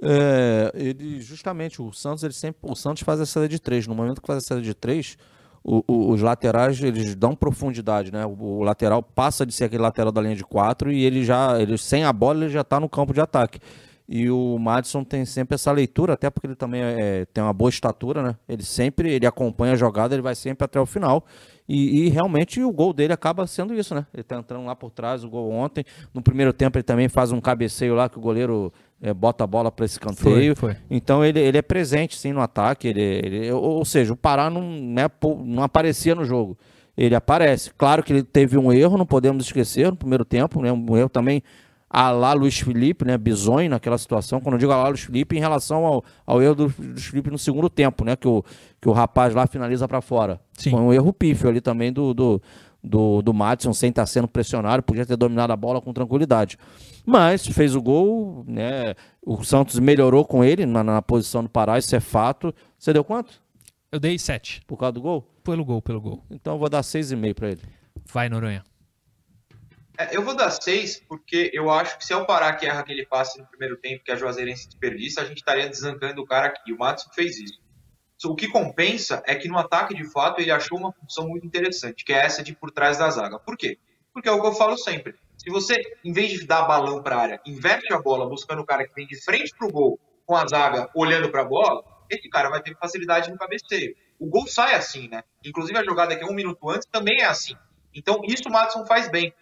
[0.00, 3.96] É, ele justamente o Santos ele sempre o Santos faz a saída de três no
[3.96, 5.18] momento que faz a saída de três
[5.64, 9.82] o, o, os laterais eles dão profundidade né o, o, lateral passa de ser aquele
[9.82, 12.78] lateral da linha de quatro e ele já ele sem a bola ele já está
[12.78, 13.58] no campo de ataque
[14.08, 17.68] e o Madison tem sempre essa leitura até porque ele também é, tem uma boa
[17.68, 21.24] estatura né ele sempre ele acompanha a jogada ele vai sempre até o final
[21.68, 24.06] e, e, realmente o gol dele acaba sendo isso, né?
[24.14, 25.84] Ele tá entrando lá por trás, o gol ontem.
[26.14, 29.46] No primeiro tempo ele também faz um cabeceio lá que o goleiro é, bota a
[29.46, 30.56] bola para esse canteio.
[30.56, 30.82] Foi, foi.
[30.90, 32.88] Então ele, ele é presente sim no ataque.
[32.88, 35.10] Ele, ele, ou seja, o Pará não, né,
[35.44, 36.56] não aparecia no jogo.
[36.96, 37.70] Ele aparece.
[37.76, 40.72] Claro que ele teve um erro, não podemos esquecer, no primeiro tempo, né?
[40.72, 41.42] Um erro também
[41.90, 45.36] a lá Luiz Felipe, né, bizonho naquela situação, quando eu digo a lá Luiz Felipe,
[45.36, 48.44] em relação ao, ao erro do Luiz Felipe no segundo tempo, né, que o,
[48.80, 50.40] que o rapaz lá finaliza para fora.
[50.52, 50.70] Sim.
[50.70, 52.42] Foi um erro pífio ali também do, do,
[52.82, 56.58] do, do Madison, sem estar sendo pressionado, podia ter dominado a bola com tranquilidade.
[57.06, 61.78] Mas fez o gol, né, o Santos melhorou com ele na, na posição do Pará,
[61.78, 62.54] isso é fato.
[62.78, 63.40] Você deu quanto?
[63.90, 64.60] Eu dei sete.
[64.66, 65.26] Por causa do gol?
[65.42, 66.22] Pelo gol, pelo gol.
[66.30, 67.62] Então eu vou dar seis e meio para ele.
[68.12, 68.62] Vai, Noronha.
[69.98, 73.04] É, eu vou dar seis, porque eu acho que se o Pará que erra aquele
[73.04, 76.72] passe no primeiro tempo, que a Juazeirense desperdiça, a gente estaria desancando o cara aqui.
[76.72, 77.60] O Matos fez isso.
[78.24, 82.04] O que compensa é que no ataque, de fato, ele achou uma função muito interessante,
[82.04, 83.40] que é essa de por trás da zaga.
[83.40, 83.76] Por quê?
[84.12, 85.16] Porque é o que eu falo sempre.
[85.36, 85.74] Se você,
[86.04, 88.94] em vez de dar balão para a área, inverte a bola buscando o cara que
[88.94, 92.48] vem de frente para o gol, com a zaga olhando para a bola, esse cara
[92.48, 93.96] vai ter facilidade no cabeceio.
[94.18, 95.24] O gol sai assim, né?
[95.44, 97.54] Inclusive a jogada que é um minuto antes também é assim.
[97.92, 99.32] Então isso o Madison faz bem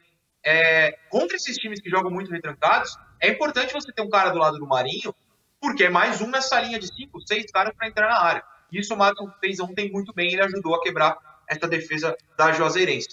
[0.47, 4.38] é, contra esses times que jogam muito retrancados, é importante você ter um cara do
[4.38, 5.12] lado do Marinho,
[5.61, 8.44] porque é mais um nessa linha de cinco, seis caras para entrar na área.
[8.70, 11.18] Isso o Madison fez ontem muito bem, ele ajudou a quebrar
[11.49, 13.09] essa defesa da Juazeirense.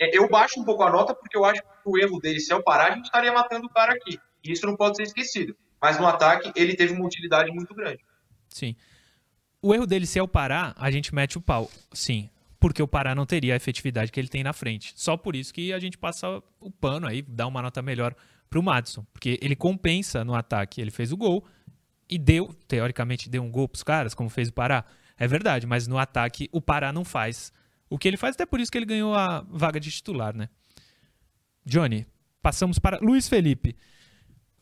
[0.00, 2.52] É, eu baixo um pouco a nota porque eu acho que o erro dele, se
[2.52, 4.20] eu parar, a gente estaria matando o cara aqui.
[4.44, 5.56] E isso não pode ser esquecido.
[5.82, 8.04] Mas no ataque, ele teve uma utilidade muito grande.
[8.48, 8.76] Sim.
[9.60, 11.68] O erro dele, se eu parar, a gente mete o pau.
[11.92, 14.92] Sim porque o Pará não teria a efetividade que ele tem na frente.
[14.96, 18.14] Só por isso que a gente passa o pano aí, dá uma nota melhor
[18.48, 20.80] para o Madison, porque ele compensa no ataque.
[20.80, 21.44] Ele fez o gol
[22.08, 24.84] e deu, teoricamente, deu um gol para os caras, como fez o Pará.
[25.18, 27.52] É verdade, mas no ataque o Pará não faz
[27.88, 30.48] o que ele faz, até por isso que ele ganhou a vaga de titular, né?
[31.64, 32.06] Johnny,
[32.42, 33.76] passamos para Luiz Felipe.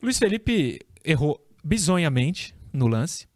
[0.02, 3.26] Luiz Felipe errou bizonhamente no lance.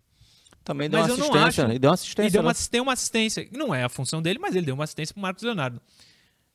[0.69, 1.65] Também deu mas uma assistência.
[1.65, 2.29] Acho, e deu uma assistência.
[2.29, 2.59] E deu uma, né?
[2.71, 3.49] deu uma assistência.
[3.53, 5.81] Não é a função dele, mas ele deu uma assistência pro Marcos Leonardo.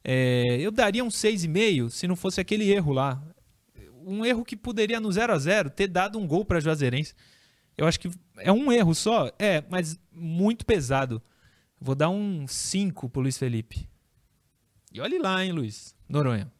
[0.04, 3.20] É, eu daria um 6,5 se não fosse aquele erro lá.
[4.06, 7.16] Um erro que poderia, no 0 a 0 ter dado um gol para Juazeirense.
[7.76, 11.20] Eu acho que é um erro só, é, mas muito pesado.
[11.82, 13.90] Vou dar um 5 pro Luiz Felipe.
[14.94, 15.96] E olhe lá, hein, Luiz.
[16.08, 16.54] Noronha.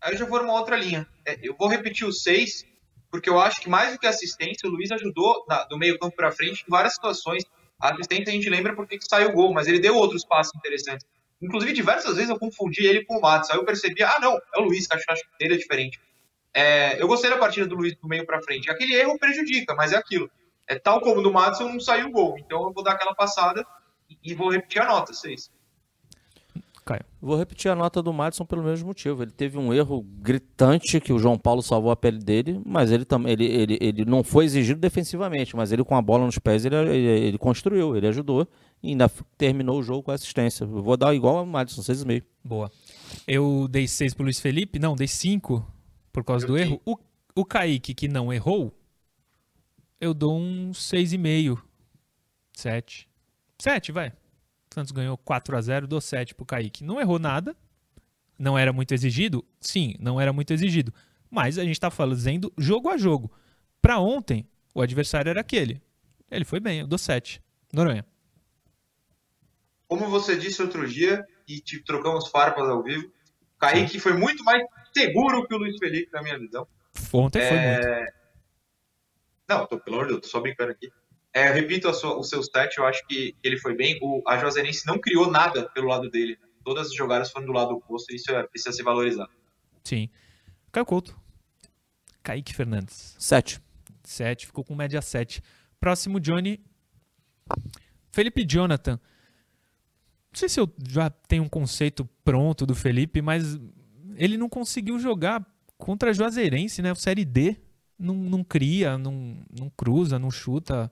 [0.00, 1.06] Aí eu já vou numa outra linha.
[1.24, 2.73] É, eu vou repetir o 6
[3.14, 6.32] porque eu acho que mais do que assistência, o Luiz ajudou do meio campo para
[6.32, 7.44] frente em várias situações.
[7.80, 10.52] A assistência a gente lembra porque que saiu o gol, mas ele deu outros passos
[10.56, 11.06] interessantes.
[11.40, 13.50] Inclusive, diversas vezes eu confundi ele com o Matos.
[13.50, 16.00] Aí eu percebi, ah, não, é o Luiz, acho, acho que dele é diferente.
[16.52, 18.68] É, eu gostei da partida do Luiz do meio para frente.
[18.68, 20.28] Aquele erro prejudica, mas é aquilo.
[20.66, 22.36] É tal como do Matos, não saiu o gol.
[22.36, 23.64] Então eu vou dar aquela passada
[24.24, 25.52] e vou repetir a nota, seis.
[26.84, 27.04] Caio.
[27.20, 29.22] Vou repetir a nota do Madison pelo mesmo motivo.
[29.22, 33.04] Ele teve um erro gritante que o João Paulo salvou a pele dele, mas ele
[33.04, 36.64] também ele, ele, ele não foi exigido defensivamente, mas ele com a bola nos pés
[36.64, 38.46] ele, ele, ele construiu, ele ajudou
[38.82, 40.64] e ainda terminou o jogo com assistência.
[40.64, 42.22] Eu vou dar igual ao Madison, 6,5.
[42.44, 42.70] Boa.
[43.26, 45.66] Eu dei 6 pro Luiz Felipe, não, dei 5
[46.12, 46.80] por causa eu do erro.
[46.84, 46.98] O,
[47.34, 48.72] o Kaique, que não errou,
[49.98, 51.58] eu dou um 6,5.
[52.52, 53.08] 7.
[53.58, 54.12] 7, vai.
[54.74, 56.82] O Santos ganhou 4 a 0 dou 7 pro Kaique.
[56.82, 57.56] Não errou nada.
[58.36, 59.44] Não era muito exigido?
[59.60, 60.92] Sim, não era muito exigido.
[61.30, 63.30] Mas a gente tá fazendo jogo a jogo.
[63.80, 65.80] Para ontem, o adversário era aquele.
[66.28, 67.40] Ele foi bem, eu dou 7.
[67.72, 68.04] Noronha.
[69.86, 73.08] Como você disse outro dia, e te trocamos farpas ao vivo,
[73.60, 74.60] Kaique foi muito mais
[74.92, 76.66] seguro que o Luiz Felipe, na minha visão.
[77.12, 77.48] Ontem é...
[77.48, 78.12] foi muito.
[79.48, 80.90] Não, tô, pelo amor de Deus, tô só brincando aqui.
[81.34, 83.98] É, repito sua, o seu stat, eu acho que ele foi bem.
[84.00, 86.38] O, a Juazeirense não criou nada pelo lado dele.
[86.64, 89.30] Todas as jogadas foram do lado oposto e isso é, precisa ser valorizado.
[89.82, 90.08] Sim.
[90.70, 91.18] Caio Couto.
[92.22, 93.16] Kaique Fernandes.
[93.18, 93.60] 7.
[94.04, 95.42] 7, ficou com média 7.
[95.80, 96.60] Próximo, Johnny.
[98.12, 98.92] Felipe Jonathan.
[98.92, 103.58] Não sei se eu já tenho um conceito pronto do Felipe, mas
[104.16, 105.44] ele não conseguiu jogar
[105.76, 106.92] contra a Juazeirense, né?
[106.92, 107.56] O Série D.
[107.98, 110.90] Não, não cria, não, não cruza, não chuta.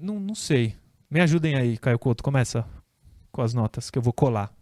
[0.00, 0.74] Não, não sei.
[1.10, 2.22] Me ajudem aí, Caio Couto.
[2.22, 2.66] Começa
[3.30, 4.52] com as notas que eu vou colar.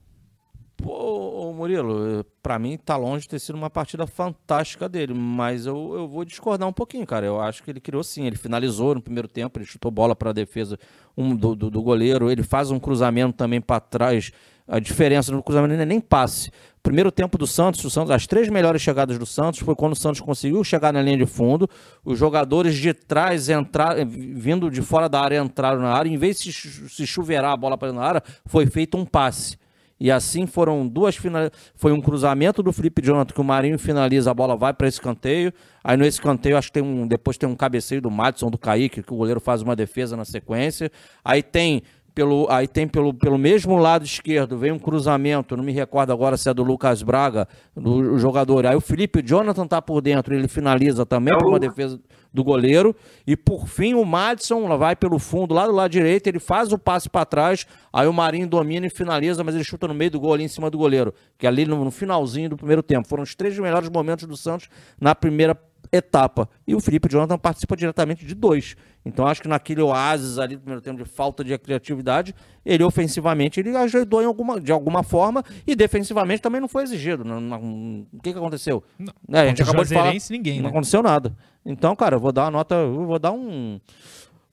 [0.76, 5.94] Pô, Murilo, para mim tá longe de ter sido uma partida fantástica dele, mas eu,
[5.94, 7.26] eu vou discordar um pouquinho, cara.
[7.26, 10.30] Eu acho que ele criou sim, ele finalizou no primeiro tempo, ele chutou bola para
[10.30, 10.78] a defesa
[11.16, 14.32] um, do, do, do, goleiro, ele faz um cruzamento também para trás.
[14.70, 16.50] A diferença no cruzamento não é nem passe.
[16.80, 19.96] Primeiro tempo do Santos, o Santos, as três melhores chegadas do Santos foi quando o
[19.96, 21.68] Santos conseguiu chegar na linha de fundo,
[22.04, 26.40] os jogadores de trás entraram, vindo de fora da área entraram na área, em vez
[26.40, 29.58] de se chuveirar a bola para na área, foi feito um passe.
[30.00, 31.50] E assim foram duas final...
[31.74, 35.52] Foi um cruzamento do Felipe Jonathan que o Marinho finaliza, a bola vai para escanteio.
[35.84, 37.06] Aí no escanteio acho que tem um.
[37.06, 40.24] Depois tem um cabeceio do Madison, do Kaique, que o goleiro faz uma defesa na
[40.24, 40.90] sequência.
[41.22, 41.82] Aí tem
[42.14, 46.36] pelo, aí tem pelo, pelo mesmo lado esquerdo, vem um cruzamento, não me recordo agora
[46.36, 47.46] se é do Lucas Braga,
[47.76, 48.66] do jogador.
[48.66, 52.00] Aí o Felipe Jonathan tá por dentro, ele finaliza também é por uma defesa
[52.32, 52.94] do goleiro.
[53.26, 56.78] E por fim o Madison vai pelo fundo, lá do lado direito, ele faz o
[56.78, 60.20] passe para trás, aí o Marinho domina e finaliza, mas ele chuta no meio do
[60.20, 63.08] gol ali em cima do goleiro, que é ali no, no finalzinho do primeiro tempo.
[63.08, 64.68] Foram os três melhores momentos do Santos
[65.00, 65.56] na primeira
[65.92, 66.48] etapa.
[66.66, 68.76] E o Felipe Jonathan participa diretamente de dois.
[69.04, 73.58] Então acho que naquele oásis ali do primeiro tempo de falta de criatividade, ele ofensivamente
[73.58, 77.24] ele ajudou em alguma, de alguma forma e defensivamente também não foi exigido.
[77.24, 78.84] Não, não, o que, que aconteceu?
[78.98, 80.68] Não, é, a gente acabou de falar, ninguém, não né?
[80.68, 81.34] aconteceu nada.
[81.64, 83.80] Então, cara, eu vou dar uma nota, eu vou dar um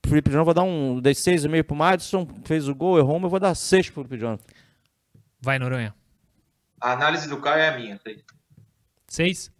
[0.06, 3.30] Felipe Jonathan, vou dar um dei 6,5 pro Madison, fez o gol, errou, mas eu
[3.30, 4.44] vou dar 6 pro Felipe Jonathan.
[5.42, 5.94] Vai, Noronha.
[6.80, 8.00] A análise do Caio é a minha,
[9.08, 9.52] 6?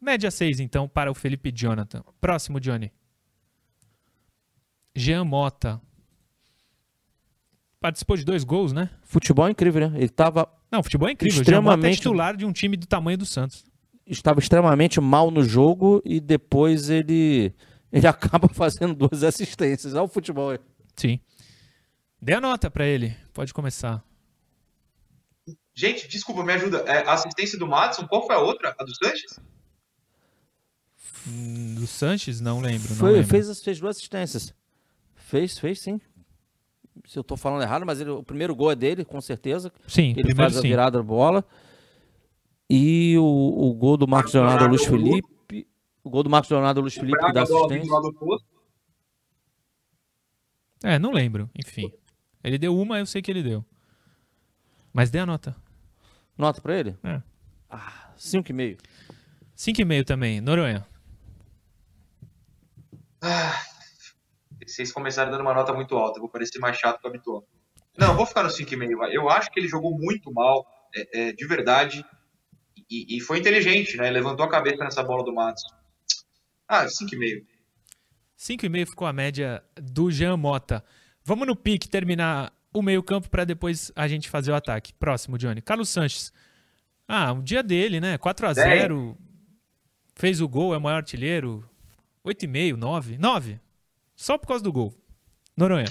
[0.00, 2.02] Média 6, então, para o Felipe Jonathan.
[2.20, 2.90] Próximo, Johnny.
[4.94, 5.80] Jean Mota.
[7.80, 8.90] Participou de dois gols, né?
[9.02, 9.96] Futebol é incrível, né?
[9.96, 10.48] Ele estava.
[10.70, 11.40] Não, futebol é incrível.
[11.40, 11.70] Extremamente...
[11.70, 13.64] Jean Mota é titular de um time do tamanho do Santos.
[14.10, 17.54] Estava extremamente mal no jogo e depois ele,
[17.92, 19.94] ele acaba fazendo duas assistências.
[19.94, 20.58] Olha o futebol aí.
[20.96, 21.20] Sim.
[22.20, 23.16] Dê a nota para ele.
[23.32, 24.04] Pode começar.
[25.72, 26.78] Gente, desculpa, me ajuda.
[26.78, 28.74] É, a assistência do Madison, qual foi a outra?
[28.78, 29.38] A do Sanches?
[31.78, 32.40] Do Sanches?
[32.40, 32.88] Não lembro.
[32.94, 33.30] Foi, não lembro.
[33.30, 34.52] Fez, fez duas assistências.
[35.14, 36.00] Fez, fez sim.
[37.06, 39.72] Se eu tô falando errado, mas ele, o primeiro gol é dele, com certeza.
[39.86, 41.44] Sim, ele faz a virada da bola.
[42.70, 45.66] E o, o gol do Marcos Leonardo Luiz Felipe.
[46.04, 47.90] O gol do Marcos Leonardo Luiz Felipe que dá assistência.
[50.82, 51.50] É, não lembro.
[51.58, 51.92] Enfim.
[52.42, 53.64] Ele deu uma, eu sei que ele deu.
[54.92, 55.54] Mas dê a nota.
[56.38, 56.96] Nota pra ele?
[57.02, 57.20] É.
[57.68, 58.78] Ah, 5,5.
[59.56, 60.40] 5,5 também.
[60.40, 60.86] Noronha.
[63.20, 63.60] Ah,
[64.66, 67.44] vocês começaram dando uma nota muito alta, eu vou parecer mais chato que o habitual.
[67.98, 69.12] Não, vou ficar no 5,5.
[69.12, 72.04] Eu acho que ele jogou muito mal, é, é, de verdade,
[72.90, 74.10] e, e, foi inteligente, né?
[74.10, 75.62] Levantou a cabeça nessa bola do Matos.
[76.66, 77.44] Ah, 5,5.
[78.36, 80.84] 5,5 ficou a média do Jean Mota.
[81.24, 84.92] Vamos no pique terminar o meio-campo para depois a gente fazer o ataque.
[84.94, 85.62] Próximo, Johnny.
[85.62, 86.32] Carlos Sanches.
[87.06, 88.18] Ah, o dia dele, né?
[88.18, 89.16] 4 a 0
[90.14, 91.68] Fez o gol, é o maior artilheiro.
[92.24, 93.18] 8,5, 9.
[93.18, 93.60] 9.
[94.14, 94.94] Só por causa do gol.
[95.56, 95.86] Noronha.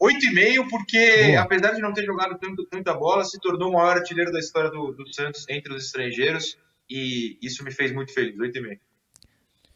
[0.00, 1.40] 8,5 porque, Boa.
[1.40, 4.70] apesar de não ter jogado tanto, tanta bola, se tornou o maior artilheiro da história
[4.70, 6.56] do, do Santos entre os estrangeiros
[6.88, 8.36] e isso me fez muito feliz.
[8.36, 8.78] 8,5.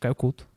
[0.01, 0.49] Caiu culto.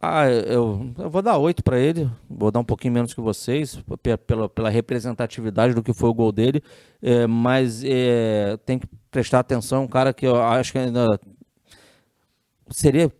[0.00, 3.82] Ah, eu, eu vou dar 8 para ele, vou dar um pouquinho menos que vocês,
[4.26, 6.62] pela, pela representatividade do que foi o gol dele,
[7.00, 11.18] é, mas é, tem que prestar atenção, um cara que eu acho que ainda
[12.68, 13.10] seria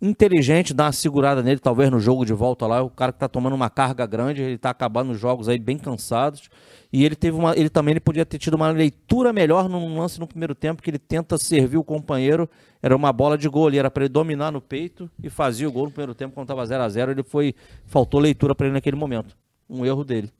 [0.00, 2.82] inteligente dar uma segurada nele, talvez no jogo de volta lá.
[2.82, 5.78] O cara que tá tomando uma carga grande, ele tá acabando os jogos aí bem
[5.78, 6.48] cansados.
[6.92, 7.56] E ele teve uma.
[7.56, 10.90] Ele também ele podia ter tido uma leitura melhor num lance no primeiro tempo, que
[10.90, 12.48] ele tenta servir o companheiro.
[12.82, 15.72] Era uma bola de gol ali, era para ele dominar no peito e fazia o
[15.72, 17.54] gol no primeiro tempo, quando tava 0 a 0 Ele foi.
[17.84, 19.36] Faltou leitura para ele naquele momento.
[19.68, 20.32] Um erro dele.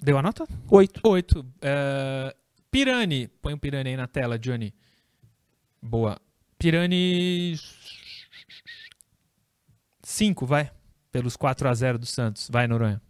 [0.00, 0.46] Deu a nota?
[0.70, 1.00] Oito.
[1.04, 1.40] Oito.
[1.40, 2.32] Uh,
[2.70, 3.28] Pirani.
[3.42, 4.72] Põe o um Pirani aí na tela, Johnny.
[5.82, 6.18] Boa.
[6.58, 7.56] Pirani.
[10.18, 10.70] 5, vai.
[11.12, 12.48] Pelos 4 a 0 do Santos.
[12.50, 13.00] Vai, Noronha.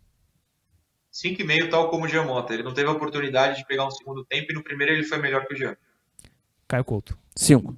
[1.10, 2.52] 5,5, tal como o Giamota.
[2.52, 5.16] Ele não teve a oportunidade de pegar um segundo tempo e no primeiro ele foi
[5.18, 5.74] melhor que o Jean.
[6.68, 7.18] Caio Couto.
[7.34, 7.74] 5.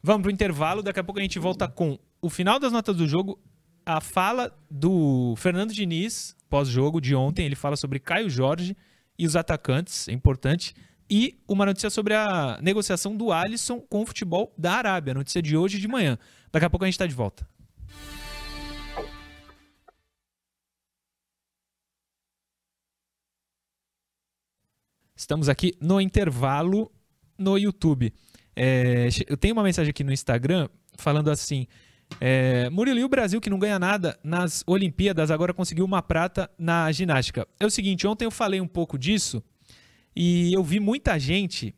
[0.00, 0.80] Vamos pro intervalo.
[0.80, 3.36] Daqui a pouco a gente volta com o final das notas do jogo,
[3.84, 7.44] a fala do Fernando Diniz, pós-jogo de ontem.
[7.44, 8.76] Ele fala sobre Caio Jorge
[9.18, 10.72] e os atacantes, é importante.
[11.10, 15.14] E uma notícia sobre a negociação do Alisson com o futebol da Arábia.
[15.14, 16.16] Notícia de hoje de manhã.
[16.52, 17.44] Daqui a pouco a gente está de volta.
[25.26, 26.88] Estamos aqui no intervalo
[27.36, 28.14] no YouTube.
[28.54, 31.66] É, eu tenho uma mensagem aqui no Instagram falando assim:
[32.20, 36.48] é, Murilo, e o Brasil que não ganha nada nas Olimpíadas agora conseguiu uma prata
[36.56, 37.44] na ginástica?
[37.58, 39.42] É o seguinte: ontem eu falei um pouco disso
[40.14, 41.74] e eu vi muita gente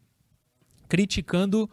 [0.87, 1.71] criticando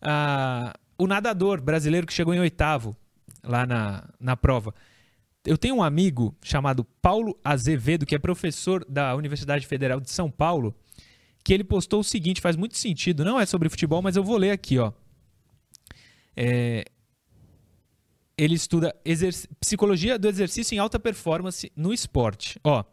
[0.00, 2.96] ah, o nadador brasileiro que chegou em oitavo
[3.44, 4.74] lá na, na prova.
[5.44, 10.30] Eu tenho um amigo chamado Paulo Azevedo, que é professor da Universidade Federal de São
[10.30, 10.74] Paulo,
[11.48, 14.36] que ele postou o seguinte, faz muito sentido, não é sobre futebol, mas eu vou
[14.36, 14.92] ler aqui, ó.
[16.36, 16.84] É,
[18.36, 18.94] ele estuda
[19.58, 22.60] psicologia do exercício em alta performance no esporte.
[22.62, 22.84] Ó,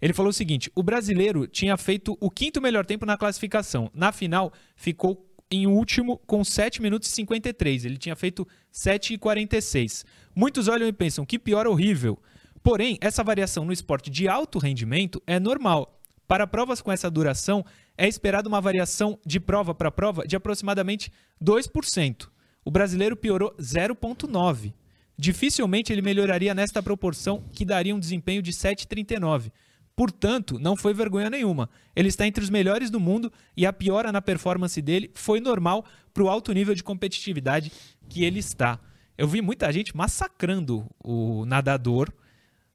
[0.00, 3.90] ele falou o seguinte: o brasileiro tinha feito o quinto melhor tempo na classificação.
[3.92, 7.84] Na final, ficou em último com 7 minutos e 53.
[7.84, 10.06] Ele tinha feito 7 e 46.
[10.34, 12.18] Muitos olham e pensam que pior horrível.
[12.62, 16.00] Porém, essa variação no esporte de alto rendimento é normal.
[16.26, 17.64] Para provas com essa duração,
[17.98, 22.28] é esperada uma variação de prova para prova de aproximadamente 2%.
[22.64, 24.72] O brasileiro piorou 0,9%.
[25.20, 29.50] Dificilmente ele melhoraria nesta proporção, que daria um desempenho de 7,39%.
[29.96, 31.68] Portanto, não foi vergonha nenhuma.
[31.96, 35.84] Ele está entre os melhores do mundo e a piora na performance dele foi normal
[36.14, 37.72] para o alto nível de competitividade
[38.08, 38.78] que ele está.
[39.16, 42.12] Eu vi muita gente massacrando o nadador,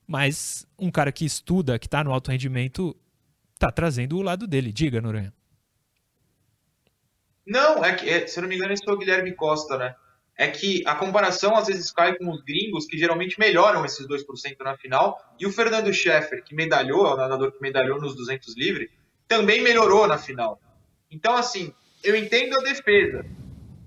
[0.05, 2.93] mas um cara que estuda, que está no alto rendimento,
[3.64, 4.72] está trazendo o lado dele.
[4.72, 5.34] Diga, Noronha.
[7.45, 9.95] Não, é que, é, se eu não me engano, esse foi o Guilherme Costa, né?
[10.36, 14.24] é que a comparação às vezes cai com os gringos, que geralmente melhoram esses 2%
[14.64, 18.55] na final, e o Fernando Scheffer, que medalhou, é o nadador que medalhou nos 200
[18.57, 18.89] livre,
[19.28, 20.59] também melhorou na final.
[21.11, 23.26] Então, assim, eu entendo a defesa,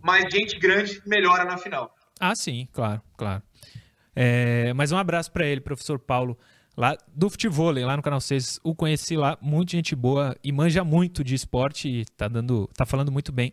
[0.01, 1.95] mas gente grande melhora na final.
[2.19, 3.43] Ah, sim, claro, claro.
[4.15, 6.39] É, mas um abraço para ele, professor Paulo,
[6.77, 8.61] lá do futebol, lá no canal 6.
[8.63, 12.85] O conheci lá, muita gente boa e manja muito de esporte e tá, dando, tá
[12.85, 13.53] falando muito bem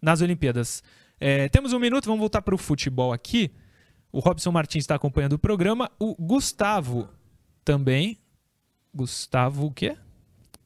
[0.00, 0.82] nas Olimpíadas.
[1.18, 3.50] É, temos um minuto, vamos voltar para o futebol aqui.
[4.12, 5.90] O Robson Martins está acompanhando o programa.
[5.98, 7.08] O Gustavo
[7.64, 8.18] também.
[8.92, 9.96] Gustavo o quê?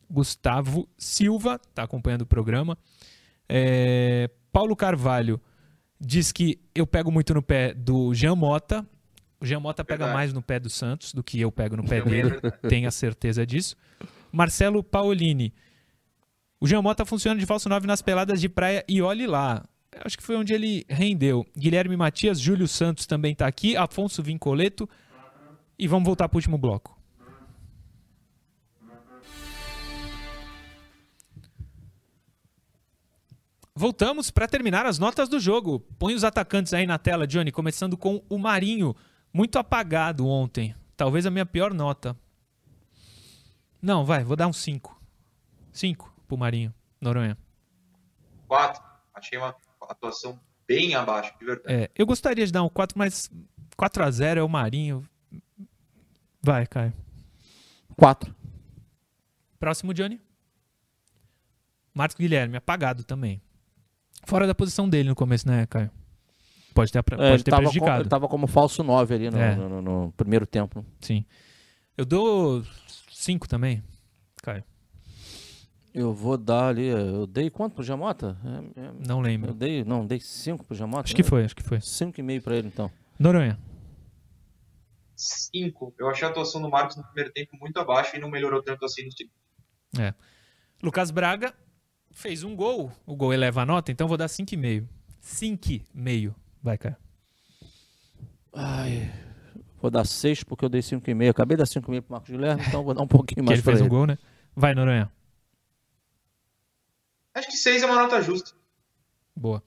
[0.08, 2.78] Gustavo Silva está acompanhando o programa.
[3.48, 5.40] É, Paulo Carvalho
[6.00, 8.86] diz que eu pego muito no pé do Jean Mota.
[9.44, 10.16] O Jean Mota pega Verdade.
[10.16, 12.30] mais no pé do Santos do que eu pego no pé dele.
[12.66, 13.76] Tenha certeza disso.
[14.32, 15.52] Marcelo Paolini.
[16.58, 19.62] O Jean Mota funciona de falso 9 nas peladas de praia e olhe lá
[20.02, 21.46] acho que foi onde ele rendeu.
[21.54, 24.88] Guilherme Matias, Júlio Santos também está aqui, Afonso Vincoleto.
[25.78, 26.98] E vamos voltar para o último bloco.
[33.76, 35.80] Voltamos para terminar as notas do jogo.
[35.98, 38.96] Põe os atacantes aí na tela, Johnny, começando com o Marinho,
[39.34, 40.74] muito apagado ontem.
[40.96, 42.16] Talvez a minha pior nota.
[43.82, 44.98] Não, vai, vou dar um 5.
[45.72, 47.36] 5 pro Marinho, Noronha.
[48.46, 48.82] 4.
[49.12, 51.74] Achei uma atuação bem abaixo, de verdade.
[51.74, 53.28] É, eu gostaria de dar um 4, mas
[53.76, 55.04] 4 a 0 é o Marinho.
[56.40, 56.92] Vai, Caio.
[57.96, 58.34] 4.
[59.58, 60.20] Próximo, Johnny.
[61.92, 63.42] Marcos Guilherme, apagado também.
[64.26, 65.90] Fora da posição dele no começo, né, Caio?
[66.74, 67.90] Pode ter, pode é, ter prejudicado.
[67.92, 69.54] Com, ele estava como falso 9 ali no, é.
[69.54, 70.84] no, no, no, primeiro tempo.
[71.00, 71.24] Sim.
[71.96, 72.64] Eu dou
[73.12, 73.82] 5 também,
[74.42, 74.64] Caio.
[75.94, 76.86] Eu vou dar ali.
[76.86, 78.36] Eu dei quanto pro Jamota?
[78.44, 79.50] É, é, não lembro.
[79.50, 81.04] Eu dei, não, dei 5 pro Jamota.
[81.04, 81.78] Acho que foi, acho que foi.
[81.78, 82.90] 5,5 para ele então.
[83.16, 83.56] Noronha.
[85.14, 85.94] 5.
[85.96, 88.84] Eu achei a atuação do Marcos no primeiro tempo muito abaixo e não melhorou tanto
[88.84, 89.34] assim no segundo.
[90.00, 90.12] É.
[90.82, 91.54] Lucas Braga
[92.10, 92.90] fez um gol.
[93.06, 94.88] O gol eleva a nota, então vou dar 5,5.
[95.22, 96.34] 5,5.
[96.64, 96.98] Vai, cara.
[98.54, 99.12] Ai,
[99.82, 101.28] vou dar 6 porque eu dei 5,5.
[101.28, 103.76] Acabei de dar 5,5 pro Marcos Guilherme, então vou dar um pouquinho mais que ele
[103.76, 103.86] fez ele.
[103.86, 104.16] um gol, né?
[104.56, 105.12] Vai, Noronha.
[107.34, 108.52] Acho que 6 é uma nota justa.
[109.36, 109.62] Boa.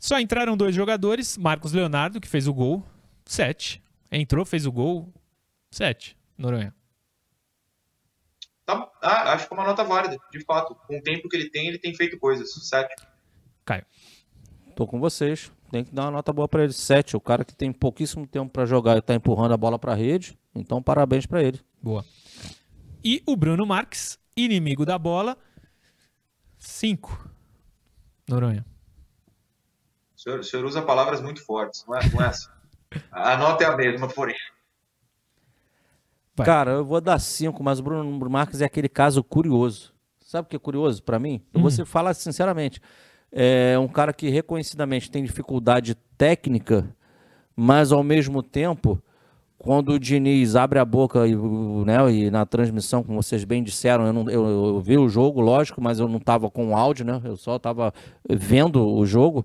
[0.00, 2.84] Só entraram dois jogadores, Marcos Leonardo, que fez o gol,
[3.24, 3.80] 7.
[4.10, 5.14] Entrou, fez o gol,
[5.70, 6.18] 7.
[6.36, 6.74] Noronha.
[8.66, 10.74] Tá, ah, acho que é uma nota válida, de fato.
[10.74, 12.52] Com o tempo que ele tem, ele tem feito coisas.
[12.52, 12.92] 7.
[13.64, 13.86] Caio.
[14.74, 15.52] Tô com vocês.
[15.70, 16.72] Tem que dar uma nota boa pra ele.
[16.72, 17.16] 7.
[17.16, 20.38] O cara que tem pouquíssimo tempo pra jogar e tá empurrando a bola pra rede.
[20.54, 21.60] Então, parabéns pra ele.
[21.80, 22.04] Boa.
[23.04, 25.38] E o Bruno Marques, inimigo da bola,
[26.58, 27.30] 5.
[28.28, 28.64] Noronha.
[30.16, 32.48] O senhor, o senhor usa palavras muito fortes, não é, não é assim.
[33.10, 34.36] A nota é a mesma, porém.
[36.36, 36.44] Vai.
[36.46, 39.94] Cara, eu vou dar 5, mas o Bruno Marques é aquele caso curioso.
[40.20, 41.42] Sabe o que é curioso pra mim?
[41.54, 41.62] Eu Hum.
[41.62, 42.80] vou se falar sinceramente.
[43.32, 46.88] É um cara que reconhecidamente tem dificuldade técnica,
[47.54, 49.00] mas ao mesmo tempo,
[49.56, 54.06] quando o Diniz abre a boca e, né, e na transmissão, como vocês bem disseram,
[54.06, 57.04] eu, não, eu, eu vi o jogo, lógico, mas eu não estava com o áudio,
[57.04, 57.20] né?
[57.22, 57.92] Eu só estava
[58.28, 59.44] vendo o jogo.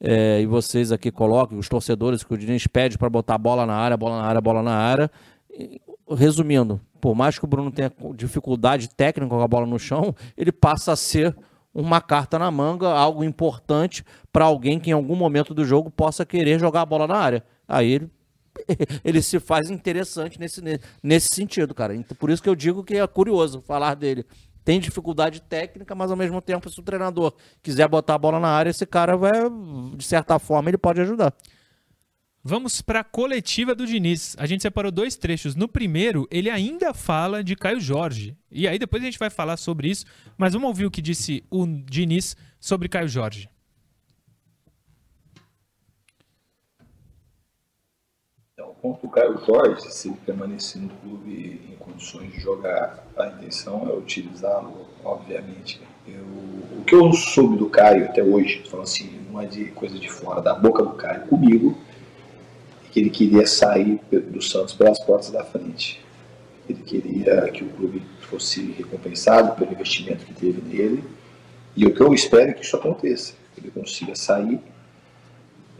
[0.00, 3.66] É, e vocês aqui colocam, os torcedores que o Diniz pede para botar a bola
[3.66, 5.10] na área, bola na área, bola na área.
[5.50, 10.14] E, resumindo, por mais que o Bruno tenha dificuldade técnica com a bola no chão,
[10.36, 11.36] ele passa a ser
[11.80, 16.26] uma carta na manga, algo importante para alguém que em algum momento do jogo possa
[16.26, 17.44] querer jogar a bola na área.
[17.68, 18.10] Aí ele,
[19.04, 20.60] ele se faz interessante nesse,
[21.00, 21.94] nesse sentido, cara.
[21.94, 24.26] Então, por isso que eu digo que é curioso falar dele.
[24.64, 28.48] Tem dificuldade técnica, mas ao mesmo tempo, se o treinador quiser botar a bola na
[28.48, 29.32] área, esse cara vai,
[29.96, 31.32] de certa forma, ele pode ajudar.
[32.42, 34.36] Vamos para a coletiva do Diniz.
[34.38, 35.54] A gente separou dois trechos.
[35.54, 38.36] No primeiro, ele ainda fala de Caio Jorge.
[38.50, 40.06] E aí depois a gente vai falar sobre isso.
[40.36, 43.50] Mas vamos ouvir o que disse o Diniz sobre Caio Jorge.
[48.54, 53.26] Então, quanto o Caio Jorge, se ele permanecer no clube em condições de jogar, a
[53.26, 55.80] intenção é utilizá-lo, obviamente.
[56.06, 56.24] Eu,
[56.78, 60.08] o que eu soube do Caio até hoje, falando assim, não é de coisa de
[60.08, 61.87] fora, da boca do Caio comigo, é
[62.90, 66.00] que ele queria sair do Santos pelas portas da frente.
[66.68, 71.02] Ele queria que o clube fosse recompensado pelo investimento que teve nele.
[71.76, 74.60] E o que eu espero é que isso aconteça, que ele consiga sair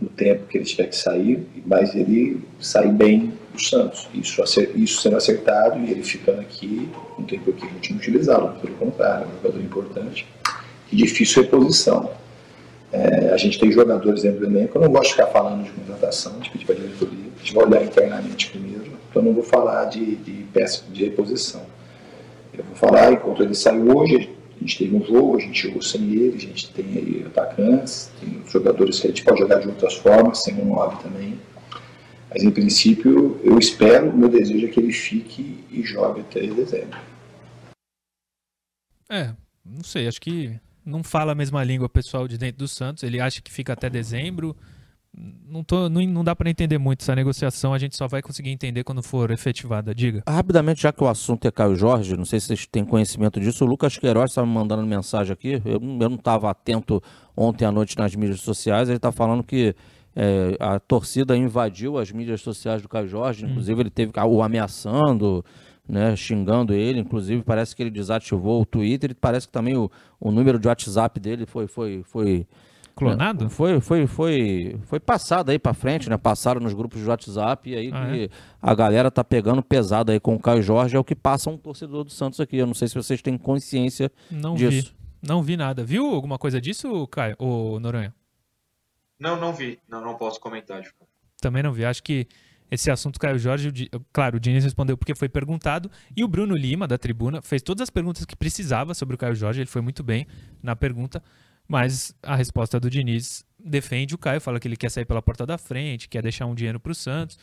[0.01, 4.09] no tempo que ele tiver que sair, mas ele sair bem do Santos.
[4.15, 4.43] Isso,
[4.77, 6.89] isso sendo acertado e ele ficando aqui,
[7.19, 10.27] não tem por que a gente utilizá-lo, pelo contrário, é um jogador importante
[10.91, 12.11] e difícil reposição.
[12.91, 15.71] É, a gente tem jogadores dentro do elenco, eu não gosto de ficar falando de
[15.71, 19.35] contratação, de pedir para a diretoria, a gente vai olhar internamente primeiro, então eu não
[19.35, 21.63] vou falar de, de peça de reposição.
[22.53, 25.83] Eu vou falar, enquanto ele saiu hoje, a gente teve um jogo, a gente jogou
[25.83, 29.69] sem ele, a gente tem aí atacantes, tem jogadores que a gente pode jogar de
[29.69, 31.39] outras formas, sem um 9 também.
[32.31, 36.99] Mas em princípio, eu espero, meu desejo é que ele fique e jogue até dezembro.
[39.09, 39.33] É,
[39.65, 40.59] não sei, acho que
[40.89, 43.03] não fala a mesma língua pessoal de dentro do Santos.
[43.03, 44.57] Ele acha que fica até dezembro.
[45.49, 48.51] Não, tô, não, não dá para entender muito essa negociação, a gente só vai conseguir
[48.51, 49.95] entender quando for efetivada.
[49.95, 50.23] Diga.
[50.29, 53.65] Rapidamente, já que o assunto é Caio Jorge, não sei se vocês têm conhecimento disso,
[53.65, 57.03] o Lucas Queiroz estava me mandando mensagem aqui, eu, eu não estava atento
[57.37, 59.75] ontem à noite nas mídias sociais, ele está falando que
[60.15, 65.45] é, a torcida invadiu as mídias sociais do Caio Jorge, inclusive ele teve o ameaçando,
[65.89, 69.91] né, xingando ele, inclusive parece que ele desativou o Twitter, e parece que também o,
[70.21, 71.67] o número de WhatsApp dele foi...
[71.67, 72.47] foi, foi
[72.95, 73.45] Clonado?
[73.45, 76.17] né, Foi, foi, foi, foi passado aí para frente, né?
[76.17, 78.31] Passaram nos grupos de WhatsApp e aí Ah, que
[78.61, 81.57] a galera tá pegando pesado aí com o Caio Jorge, é o que passa um
[81.57, 82.57] torcedor do Santos aqui.
[82.57, 84.93] Eu não sei se vocês têm consciência Não disso.
[85.23, 85.29] vi.
[85.29, 85.85] Não vi nada.
[85.85, 87.37] Viu alguma coisa disso, Caio?
[87.39, 88.13] Ô, Noronha?
[89.19, 89.79] Não, não vi.
[89.89, 90.83] Não, não posso comentar.
[90.83, 91.07] Tipo.
[91.41, 91.85] Também não vi.
[91.85, 92.27] Acho que
[92.71, 93.73] esse assunto Caio Jorge,
[94.13, 95.91] claro, o Diniz respondeu porque foi perguntado.
[96.15, 99.35] E o Bruno Lima, da tribuna, fez todas as perguntas que precisava sobre o Caio
[99.35, 99.61] Jorge.
[99.61, 100.27] Ele foi muito bem
[100.63, 101.23] na pergunta.
[101.67, 105.45] Mas a resposta do Diniz defende o Caio, fala que ele quer sair pela porta
[105.45, 107.39] da frente, quer deixar um dinheiro para o Santos.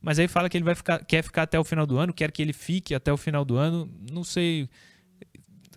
[0.00, 2.30] Mas aí fala que ele vai ficar, quer ficar até o final do ano, quer
[2.30, 3.90] que ele fique até o final do ano.
[4.12, 4.68] Não sei.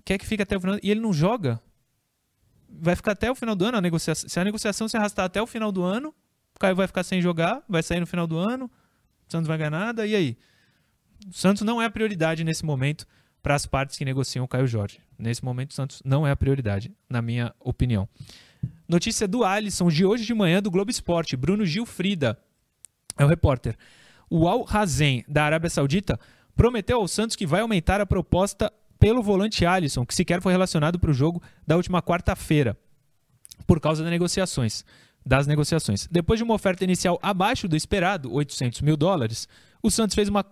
[0.04, 0.78] Quer que fique até o final.
[0.84, 1.62] E ele não joga.
[2.70, 4.30] Vai ficar até o final do ano a negociação.
[4.30, 6.14] Se a negociação se arrastar até o final do ano,
[6.56, 8.70] o Caio vai ficar sem jogar, vai sair no final do ano,
[9.28, 10.38] o Santos vai ganhar nada, e aí?
[11.30, 13.06] O Santos não é a prioridade nesse momento
[13.42, 15.00] para as partes que negociam o Caio Jorge.
[15.18, 18.08] Nesse momento, o Santos não é a prioridade, na minha opinião.
[18.88, 21.36] Notícia do Alisson de hoje de manhã do Globo Esporte.
[21.36, 22.40] Bruno Gilfrida
[23.18, 23.78] é o repórter.
[24.30, 26.20] O Al Hazen, da Arábia Saudita,
[26.56, 31.00] prometeu ao Santos que vai aumentar a proposta pelo volante Alisson, que sequer foi relacionado
[31.00, 32.78] para o jogo da última quarta-feira,
[33.66, 34.84] por causa das negociações.
[35.28, 36.08] Das negociações.
[36.10, 39.48] Depois de uma oferta inicial abaixo do esperado, 800 mil dólares,
[39.84, 40.44] o Santos fez uma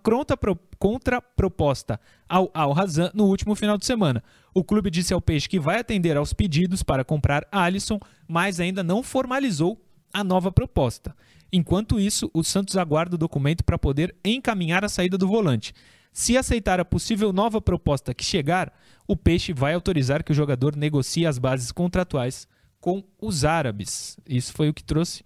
[0.80, 2.76] contraproposta ao Al
[3.14, 4.24] no último final de semana.
[4.54, 8.84] O clube disse ao Peixe que vai atender aos pedidos para comprar Alisson, mas ainda
[8.84, 9.82] não formalizou
[10.14, 11.16] a nova proposta.
[11.52, 15.74] Enquanto isso, o Santos aguarda o documento para poder encaminhar a saída do volante.
[16.12, 18.72] Se aceitar a possível nova proposta que chegar,
[19.08, 22.48] o Peixe vai autorizar que o jogador negocie as bases contratuais
[22.86, 24.16] com os árabes.
[24.28, 25.24] Isso foi o que trouxe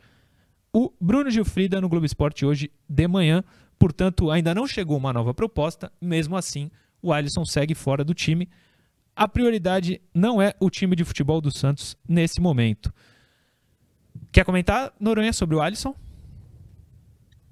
[0.72, 3.44] o Bruno Gilfrida no Globo Esporte hoje de manhã.
[3.78, 5.92] Portanto, ainda não chegou uma nova proposta.
[6.00, 8.50] Mesmo assim, o Alisson segue fora do time.
[9.14, 12.94] A prioridade não é o time de futebol do Santos nesse momento.
[14.32, 15.94] Quer comentar, Noronha, sobre o Alisson?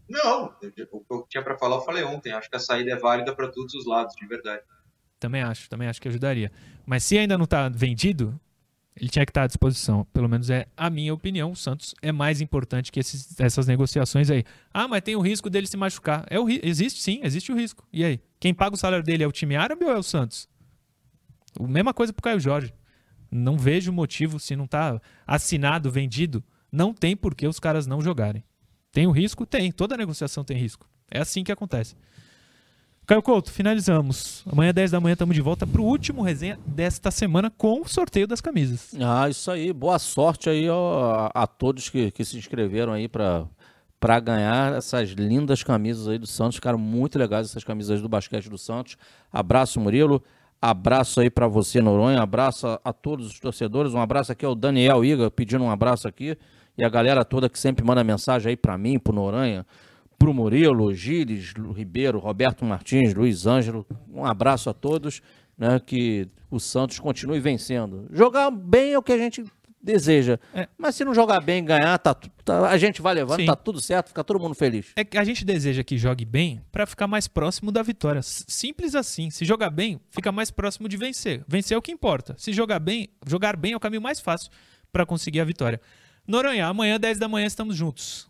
[0.07, 2.31] Não, o que eu tinha para falar eu falei ontem.
[2.31, 4.63] Acho que a saída é válida para todos os lados, de verdade.
[5.19, 6.49] Também acho, também acho que ajudaria.
[6.85, 8.39] Mas se ainda não está vendido,
[8.99, 10.05] ele tinha que estar à disposição.
[10.11, 11.51] Pelo menos é a minha opinião.
[11.51, 14.43] O Santos é mais importante que esses, essas negociações aí.
[14.73, 16.25] Ah, mas tem o risco dele se machucar.
[16.29, 17.87] É o, existe sim, existe o risco.
[17.93, 18.19] E aí?
[18.39, 20.49] Quem paga o salário dele é o time árabe ou é o Santos?
[21.59, 22.73] A mesma coisa pro Caio Jorge.
[23.29, 28.01] Não vejo motivo, se não está assinado, vendido, não tem por que os caras não
[28.01, 28.43] jogarem.
[28.91, 29.45] Tem o risco?
[29.45, 29.71] Tem.
[29.71, 30.89] Toda negociação tem risco.
[31.11, 31.95] É assim que acontece.
[33.07, 34.43] Caio Couto, finalizamos.
[34.51, 37.87] Amanhã, 10 da manhã, estamos de volta para o último resenha desta semana com o
[37.87, 38.93] sorteio das camisas.
[38.99, 39.71] Ah, isso aí.
[39.71, 43.47] Boa sorte aí ó, a, a todos que, que se inscreveram aí para
[43.97, 46.57] para ganhar essas lindas camisas aí do Santos.
[46.57, 48.97] Ficaram muito legais essas camisas do basquete do Santos.
[49.31, 50.21] Abraço, Murilo.
[50.61, 52.21] Abraço aí para você, Noronha.
[52.21, 53.93] Abraço a, todos os torcedores.
[53.93, 56.37] Um abraço aqui ao Daniel Iga pedindo um abraço aqui.
[56.77, 59.65] E a galera toda que sempre manda mensagem aí para mim, pro Noronha
[60.17, 63.85] para o Murilo, Gires, Ribeiro, Roberto Martins, Luiz Ângelo.
[64.11, 65.21] Um abraço a todos,
[65.57, 65.79] né?
[65.79, 68.07] Que o Santos continue vencendo.
[68.11, 69.43] Jogar bem é o que a gente
[69.81, 70.39] deseja.
[70.53, 70.67] É.
[70.77, 73.45] Mas se não jogar bem, ganhar, tá, tá, a gente vai levando, Sim.
[73.45, 74.87] tá tudo certo, fica todo mundo feliz.
[74.95, 78.21] É que a gente deseja que jogue bem para ficar mais próximo da vitória.
[78.23, 79.29] Simples assim.
[79.29, 81.43] Se jogar bem, fica mais próximo de vencer.
[81.47, 82.35] Vencer é o que importa.
[82.37, 84.51] Se jogar bem, jogar bem é o caminho mais fácil
[84.91, 85.79] para conseguir a vitória.
[86.27, 88.26] Noronha, amanhã 10 da manhã estamos juntos.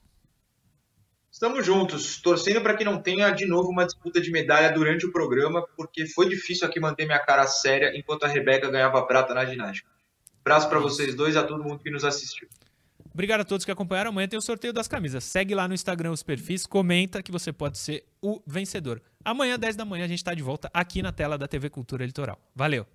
[1.38, 5.12] Estamos juntos, torcendo para que não tenha de novo uma disputa de medalha durante o
[5.12, 9.46] programa, porque foi difícil aqui manter minha cara séria enquanto a Rebeca ganhava prata na
[9.46, 9.88] ginástica.
[10.44, 12.48] Abraço para vocês dois e a todo mundo que nos assistiu.
[13.14, 14.10] Obrigado a todos que acompanharam.
[14.10, 15.24] Amanhã tem o sorteio das camisas.
[15.26, 19.00] Segue lá no Instagram os perfis, comenta que você pode ser o vencedor.
[19.24, 22.04] Amanhã, 10 da manhã, a gente está de volta aqui na tela da TV Cultura
[22.04, 22.42] Litoral.
[22.56, 22.88] Valeu!